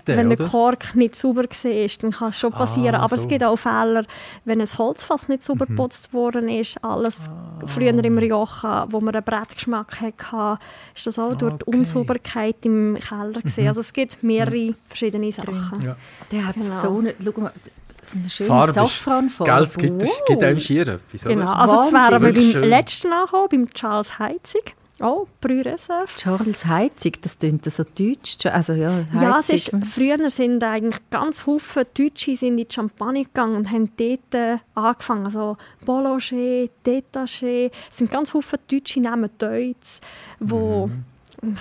[0.06, 0.48] dann, wenn der?
[0.48, 2.96] Kork nicht sauber war, dann kann es schon passieren.
[2.96, 3.22] Ah, Aber so.
[3.22, 4.04] es gibt auch Fehler,
[4.46, 5.76] wenn ein Holzfass nicht sauber Mhm.
[5.76, 6.84] geputzt worden ist.
[6.84, 7.68] Alles Ah.
[7.68, 10.60] früher im Rioja, wo man einen Brettgeschmack hatte,
[10.96, 11.78] ist das auch durch die Okay.
[11.78, 13.42] Unsauberkeit im Keller.
[13.44, 13.68] Mhm.
[13.68, 15.82] Also es gibt mehrere verschiedene Sachen.
[15.84, 15.96] Ja.
[16.32, 16.82] Der hat Genau.
[16.82, 17.14] so eine...
[17.24, 17.52] Schau mal,
[18.00, 19.52] das ist eine schöne Farbe ist- Safranfarbe.
[19.52, 21.22] Gell, es gibt, es gibt einem schier etwas?
[21.24, 21.52] Genau.
[21.54, 24.74] Also wären wir Wirklich beim letzten angekommen, beim Charles Heizig.
[25.02, 26.06] Oh, Brühreserve.
[26.16, 28.46] Charles Heizig, das klingt so deutsch.
[28.46, 29.74] Also ja, Ja, es Heizig.
[29.74, 34.34] ist, früher sind eigentlich ganz viele Deutsche sind in die Champagne gegangen und haben dort
[34.36, 35.26] äh, angefangen.
[35.26, 40.00] Also Bolanger, Detaché, es sind ganz viele deutsche Namen Deutsch,
[40.40, 41.04] die Mhm.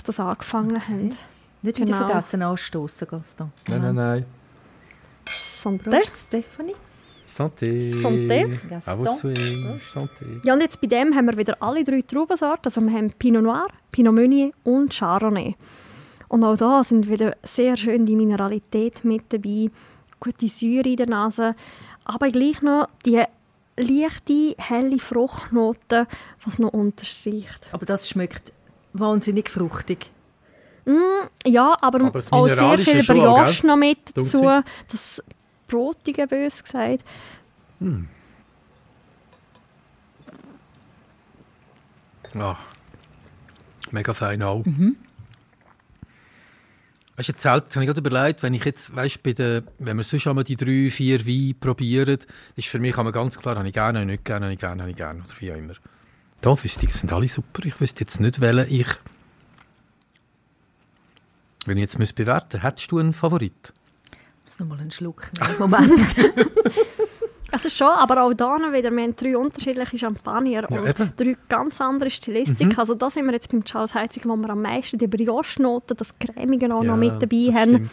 [0.05, 1.17] das angefangen haben.
[1.63, 2.07] Nicht wieder Genau.
[2.07, 3.53] vergessen anstoßen, Gaston.
[3.69, 4.25] Nein, nein, nein.
[5.63, 5.91] Santé.
[5.91, 6.75] Prost, Stephanie.
[7.31, 7.93] Santé.
[7.93, 8.59] Santé.
[8.87, 9.95] À vos souhaits.
[9.95, 10.41] Santé.
[10.45, 12.65] Ja, und jetzt bei dem haben wir wieder alle drei Traubensorten.
[12.65, 15.55] Also wir haben Pinot Noir, Pinot Meunier und Chardonnay.
[16.29, 19.71] Und auch da sind wieder sehr schön die Mineralität mit dabei,
[20.21, 21.57] gute Säure in der Nase,
[22.05, 23.23] aber gleich noch die
[23.77, 26.07] leichte, helle Fruchtnote,
[26.45, 27.69] was noch unterstreicht.
[27.73, 28.53] Aber das schmeckt
[28.93, 30.11] wahnsinnig fruchtig.
[31.47, 34.43] Ja, aber, Aber auch sehr viel Brioche noch mit dazu.
[34.89, 35.23] Das
[35.71, 37.05] Brotige, bös gesagt.
[42.35, 42.59] Ah,
[43.91, 44.65] mega fein auch.
[44.65, 44.97] Mhm.
[47.17, 49.67] Weißt du, jetzt selten, jetzt habe ich gerade überlegt, wenn ich jetzt, weißt, bei den,
[49.79, 52.19] wenn wir sonst einmal die drei, vier Weine probieren,
[52.57, 54.59] ist für mich aber ganz klar, habe ich gerne, habe ich nicht gerne, habe ich
[54.59, 55.75] gerne, habe ich gerne, oder wie auch immer.
[56.41, 57.65] Da wüsste ich, sind alle super.
[57.67, 58.87] Ich wüsste jetzt nicht, welchen ich,
[61.67, 63.75] wenn ich jetzt müsste bewerten, hättest du einen Favorit?
[64.51, 65.55] Muss noch mal einen Schluck nehmen.
[65.59, 66.17] Moment.
[67.53, 71.05] Also schon, aber auch da noch wieder, wir haben drei unterschiedliche Champagner Ja, und eben.
[71.05, 71.13] Mhm.
[71.17, 72.79] drei ganz andere Stilistik.
[72.79, 76.17] Also da sind wir jetzt beim Charles Heizig, wo wir am meisten die Brioche-Noten, das
[76.21, 77.71] Cremige auch noch mit dabei das haben.
[77.75, 77.91] stimmt.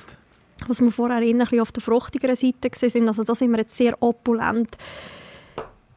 [0.68, 3.08] Was wir vorher eher ein bisschen auf der fruchtigeren Seite gesehen sind.
[3.08, 4.78] Also da sind wir jetzt sehr opulent,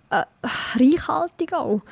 [0.08, 0.22] äh,
[0.78, 1.82] reichhaltig auch.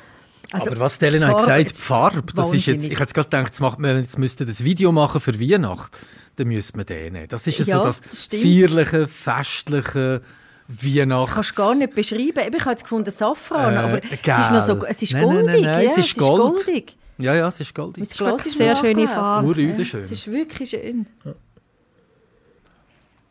[0.51, 3.01] Also, aber was Elena hat Farbe gesagt, die ist Farbe, das ist jetzt, ich hätte
[3.01, 5.95] jetzt gerade gedacht, jetzt, macht man, jetzt müsste das Video machen für Weihnachten,
[6.39, 7.27] dann müsste man den nehmen.
[7.27, 10.21] Das ist ja Ja, so das, das feierliche, festliche
[10.67, 11.33] Weihnachts...
[11.33, 12.53] kannst gar nicht beschreiben.
[12.53, 14.87] Ich habe jetzt gefunden Safran, Äh, aber es ist noch so, gel.
[14.89, 15.53] es ist Nein, nein, goldig.
[15.53, 16.41] nein, nein, ja, es ist Gold.
[16.65, 16.95] goldig.
[17.17, 18.07] Ja, ja, es ist goldig.
[18.07, 19.07] Das Glas wirklich ist sehr schöne.
[19.07, 19.47] Farbe.
[19.47, 20.03] Urüde schön.
[20.03, 21.05] Es ist wirklich schön.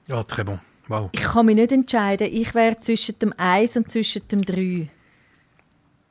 [0.06, 0.60] Ja, très bon.
[0.88, 1.10] Wow.
[1.12, 2.28] Ich kann mich nicht entscheiden.
[2.30, 4.88] Ich wäre zwischen dem 1 und zwischen dem 3.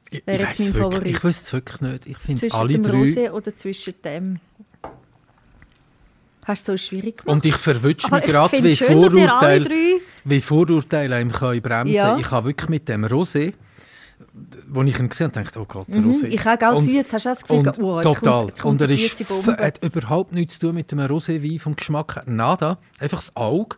[0.10, 2.05] Ich, ich, wirklich, ich wüsste es wirklich nicht.
[2.07, 2.97] Ich finde Zwischen alle dem drei...
[2.97, 4.39] Rosé oder zwischen dem.
[6.47, 7.27] Hast du so schwierig gemacht?
[7.36, 9.69] Und ich verwünsche mich ich gerade, wie Vorurteile,
[10.23, 12.17] wie Vorurteile einem können bremsen Ja.
[12.17, 13.53] Ich habe wirklich mit dem Rosé,
[14.69, 16.25] wo ich ihn gesehen habe, dachte, oh Gott, der Rosé.
[16.27, 16.31] Mhm.
[16.31, 17.13] Ich habe Und- süß.
[17.13, 18.21] Hast du das Gefühl, Und oh, jetzt total.
[18.39, 19.29] kommt, jetzt kommt und er ist,
[19.60, 22.23] hat überhaupt nichts zu tun mit dem Roséwein vom Geschmack.
[22.27, 22.77] Nada.
[22.99, 23.75] Einfach das Auge.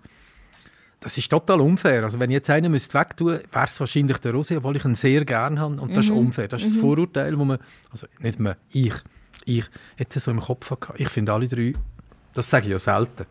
[1.02, 2.04] Das ist total unfair.
[2.04, 4.96] Also wenn ich jetzt einen müsste wegtun, wäre es wahrscheinlich der Rosé, obwohl ich ihn
[4.96, 5.82] sehr gerne habe.
[5.82, 6.12] Und das Mhm.
[6.12, 6.48] ist unfair.
[6.50, 7.58] Das ist das Vorurteil, wo man,
[7.90, 8.94] also nicht man, ich,
[9.46, 9.66] ich,
[9.98, 10.94] jetzt so im Kopf hatte.
[10.98, 11.74] Ich finde alle drei,
[12.34, 13.26] das sage ich ja selten.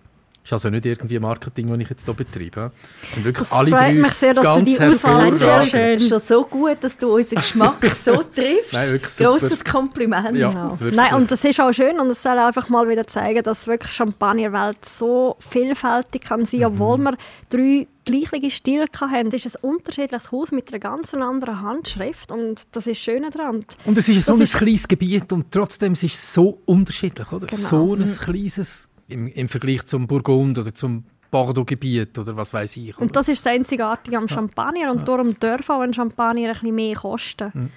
[0.44, 2.72] Ist also nicht irgendwie Marketing, das ich jetzt hier betreibe.
[3.02, 5.32] Es sind wirklich Das alle freut drei mich sehr, dass du die Auswahl.
[5.34, 8.72] Es ist schon so gut, dass du unseren Geschmack so triffst.
[8.72, 9.30] Nein, wirklich super.
[9.30, 10.37] Grosses Kompliment.
[10.38, 10.94] Ja, wirklich.
[10.96, 13.92] Nein, und das ist auch schön und es soll einfach mal wieder zeigen, dass wirklich
[13.92, 16.66] Champagnerwelt so vielfältig kann sein, Mhm.
[16.66, 17.16] obwohl wir
[17.50, 22.87] drei gleiche Stile hatten, ist ein unterschiedliches Haus mit einer ganz anderen Handschrift und das
[22.87, 23.64] ist das Schöne daran.
[23.85, 27.31] Und es ist so Das ein ist- kleines Gebiet und trotzdem ist es so unterschiedlich,
[27.33, 27.47] oder?
[27.47, 27.61] Genau.
[27.68, 32.94] So ein kleines im, im Vergleich zum Burgund oder zum Bordeaux-Gebiet oder was weiß ich.
[32.97, 33.03] Oder?
[33.03, 36.75] Und das ist das Einzigartige am Champagner und darum darf auch ein Champagner ein bisschen
[36.75, 37.51] mehr kosten.
[37.55, 37.71] Mhm.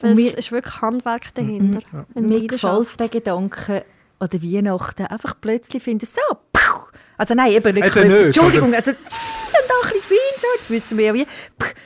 [0.00, 1.80] Weil mir- es ist wirklich Handwerk dahinter.
[2.14, 2.80] eine Mir Leidenschaft.
[2.82, 3.84] gefällt der Gedanke
[4.18, 5.06] an der Weihnachten.
[5.06, 6.20] Einfach plötzlich finden, so,
[7.16, 7.90] also nein, eben nicht.
[7.90, 8.12] Plötzlich.
[8.12, 11.26] nicht, Entschuldigung, also dann da ein bisschen fein, so, jetzt wissen wir ja wie.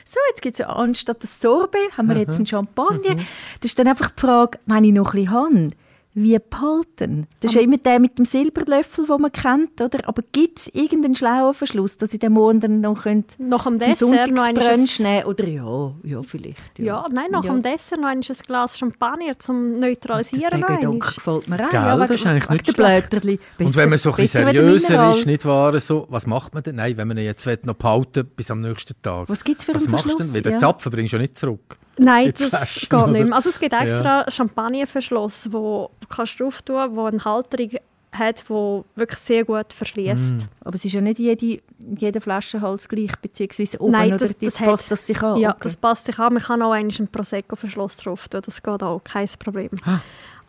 [0.05, 3.15] So, jetzt gibt es ja anstatt das Sorbet, haben wir jetzt einen Champagner.
[3.15, 5.69] Das ist dann einfach die Frage, wenn ich noch ein bisschen habe,
[6.15, 7.27] wie behalten?
[7.39, 10.07] Das ist ja immer der mit dem Silberlöffel, den man kennt, oder?
[10.07, 13.81] Aber gibt es irgendeinen schlauen Verschluss, dass ich den Morgen noch könnt Dessert noch einmal
[13.87, 16.79] ein- Sonntagsbrunch nehmen Oder ja, ja, vielleicht.
[16.79, 17.53] Ja, nein, nach Ja.
[17.53, 20.51] dem Dessert noch ein Glas Champagner zum Das, Neutralisieren.
[20.51, 21.69] der noch Gedanke gefällt mir auch.
[21.69, 23.13] Gell, ja, das ist eigentlich nicht der schlecht.
[23.59, 26.63] Und wenn man so ein bisschen besser seriöser ist, nicht wahr, so, was macht man
[26.63, 26.75] denn?
[26.75, 29.29] Nein, wenn man ihn jetzt will, noch behalten bis am nächsten Tag.
[29.29, 30.17] Was gibt's für was einen machst du denn?
[30.17, 30.33] Verschluss?
[30.35, 30.57] Weil den Ja.
[30.59, 31.77] Zapfen bringst du ja nicht zurück.
[31.97, 33.07] Nein, das Flaschen, geht oder?
[33.07, 33.35] nicht mehr.
[33.35, 33.81] Also es gibt Ja.
[33.81, 37.69] extra Champagnerverschluss, wo du kannst drauf tun, wo eine Halterung
[38.11, 40.33] hat, wo wirklich sehr gut verschließt.
[40.35, 40.39] Mm.
[40.65, 41.61] Aber es ist ja nicht jede,
[41.97, 45.37] jeder Flaschenhals gleich, beziehungsweise oben Nein, oder das- die das hat- passt das sich an.
[45.37, 45.59] Ja, okay.
[45.63, 46.33] das passt sich an.
[46.33, 48.41] Man kann auch einen Prosecco-Verschluss drauf tun.
[48.45, 49.69] Das geht auch, kein Problem.
[49.85, 49.99] Ah.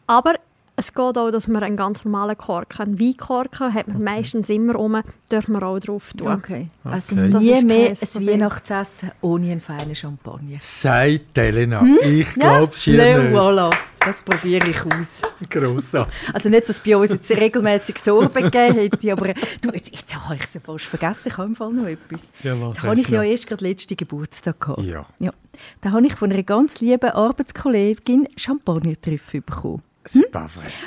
[0.06, 0.34] Aber
[0.76, 4.76] es geht auch, dass man einen ganz normalen Korken, einen Weinkorken, hat man meistens immer
[4.78, 5.00] um,
[5.30, 6.28] dürfen wir auch drauf tun.
[6.32, 6.68] Okay.
[6.82, 7.38] Also Okay.
[7.38, 8.26] Nie ist mehr ein.
[8.26, 10.58] Weihnachtsessen ohne einen feinen Champagner.
[10.60, 11.84] Sagt Elena.
[12.02, 13.36] Ich glaube es Le schier nicht.
[13.36, 13.70] voilà.
[14.04, 15.22] Das probiere ich aus.
[15.48, 16.12] Grossartig.
[16.34, 20.34] Also nicht, dass bei uns jetzt regelmäßig Sorbe gegeben hätte, aber du, jetzt, jetzt habe
[20.34, 22.30] ich es ja fast vergessen, ich habe im Fall noch etwas.
[22.42, 23.30] Ja, was habe ich du ja noch?
[23.30, 24.82] erst gerade letzten Geburtstag gehabt.
[24.82, 25.06] Ja.
[25.20, 25.32] ja.
[25.80, 29.82] Da habe ich von einer ganz lieben Arbeitskollegin Champagner-Trüffel bekommen.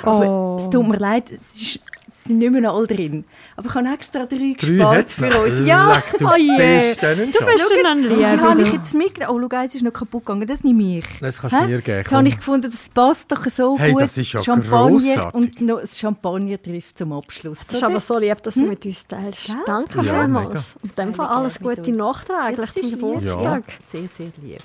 [0.02, 0.56] Aber Oh.
[0.60, 3.24] es tut mir leid, es, ist, es sind nicht mehr noch alle drin.
[3.56, 5.60] Aber ich habe extra drei, Drei gespart für uns.
[5.66, 6.56] Ja, Leck, du Oh je.
[6.88, 9.44] bist dann Du bist Schau dann ein jetzt, die habe ich jetzt mitgenommen.
[9.44, 11.04] Oh, schau, eins ist noch kaputt gegangen, das nehme ich.
[11.20, 14.02] Das kannst du mir geben, Jetzt habe ich gefunden, das passt doch so Hey, gut.
[14.02, 15.34] das ist ja Champagner grossartig.
[15.34, 17.58] und noch das Champagner trifft zum Abschluss.
[17.60, 17.86] Das ist oder?
[17.88, 19.50] aber so lieb, dass du mit uns teilst.
[19.66, 20.74] Danke Ja, vielmals.
[20.82, 23.00] Und in dem Fall Mega alles Gute nachträglich zum ist lieb.
[23.00, 23.64] Geburtstag.
[23.80, 24.58] Sehr, sehr lieb.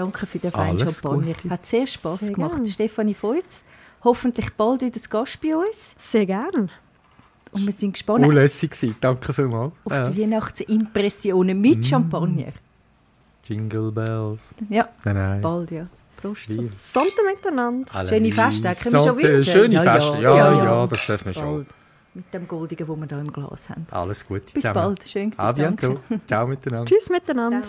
[0.00, 1.34] Danke für den feinen Champagner.
[1.34, 1.50] Gute.
[1.50, 2.54] Hat sehr Spass Sehr gemacht.
[2.54, 2.66] gern.
[2.66, 3.64] Stefanie Feutz,
[4.02, 5.94] hoffentlich bald wieder zu Gast bei uns.
[5.98, 6.70] Sehr gern.
[7.52, 8.96] Und wir sind gespannt Unlässig gewesen.
[9.00, 9.72] Danke vielmals.
[9.84, 10.08] auf Ja.
[10.08, 12.52] die Weihnachtsimpressionen mit Champagner.
[13.44, 14.54] Jingle Bells.
[14.68, 15.40] Ja, Nein, nein.
[15.40, 15.86] bald, ja.
[16.16, 16.46] Prost.
[16.46, 17.86] Sonntag miteinander.
[17.94, 18.30] Alle Schöne.
[18.32, 19.52] Festtage, können wir schon wünschen?
[19.52, 19.92] Schöne Ja, ja.
[19.94, 20.86] Feste, ja, Ja, ja, ja.
[20.86, 21.44] das dürfen wir schon.
[21.56, 21.66] Bald.
[22.14, 23.86] Mit dem Goldigen, das wir hier im Glas haben.
[23.90, 24.74] Alles Gute Bis zusammen.
[24.74, 25.08] bald.
[25.08, 25.54] Schön gewesen.
[25.56, 25.96] Danke.
[26.26, 26.84] Ciao miteinander.
[26.86, 27.62] Tschüss miteinander.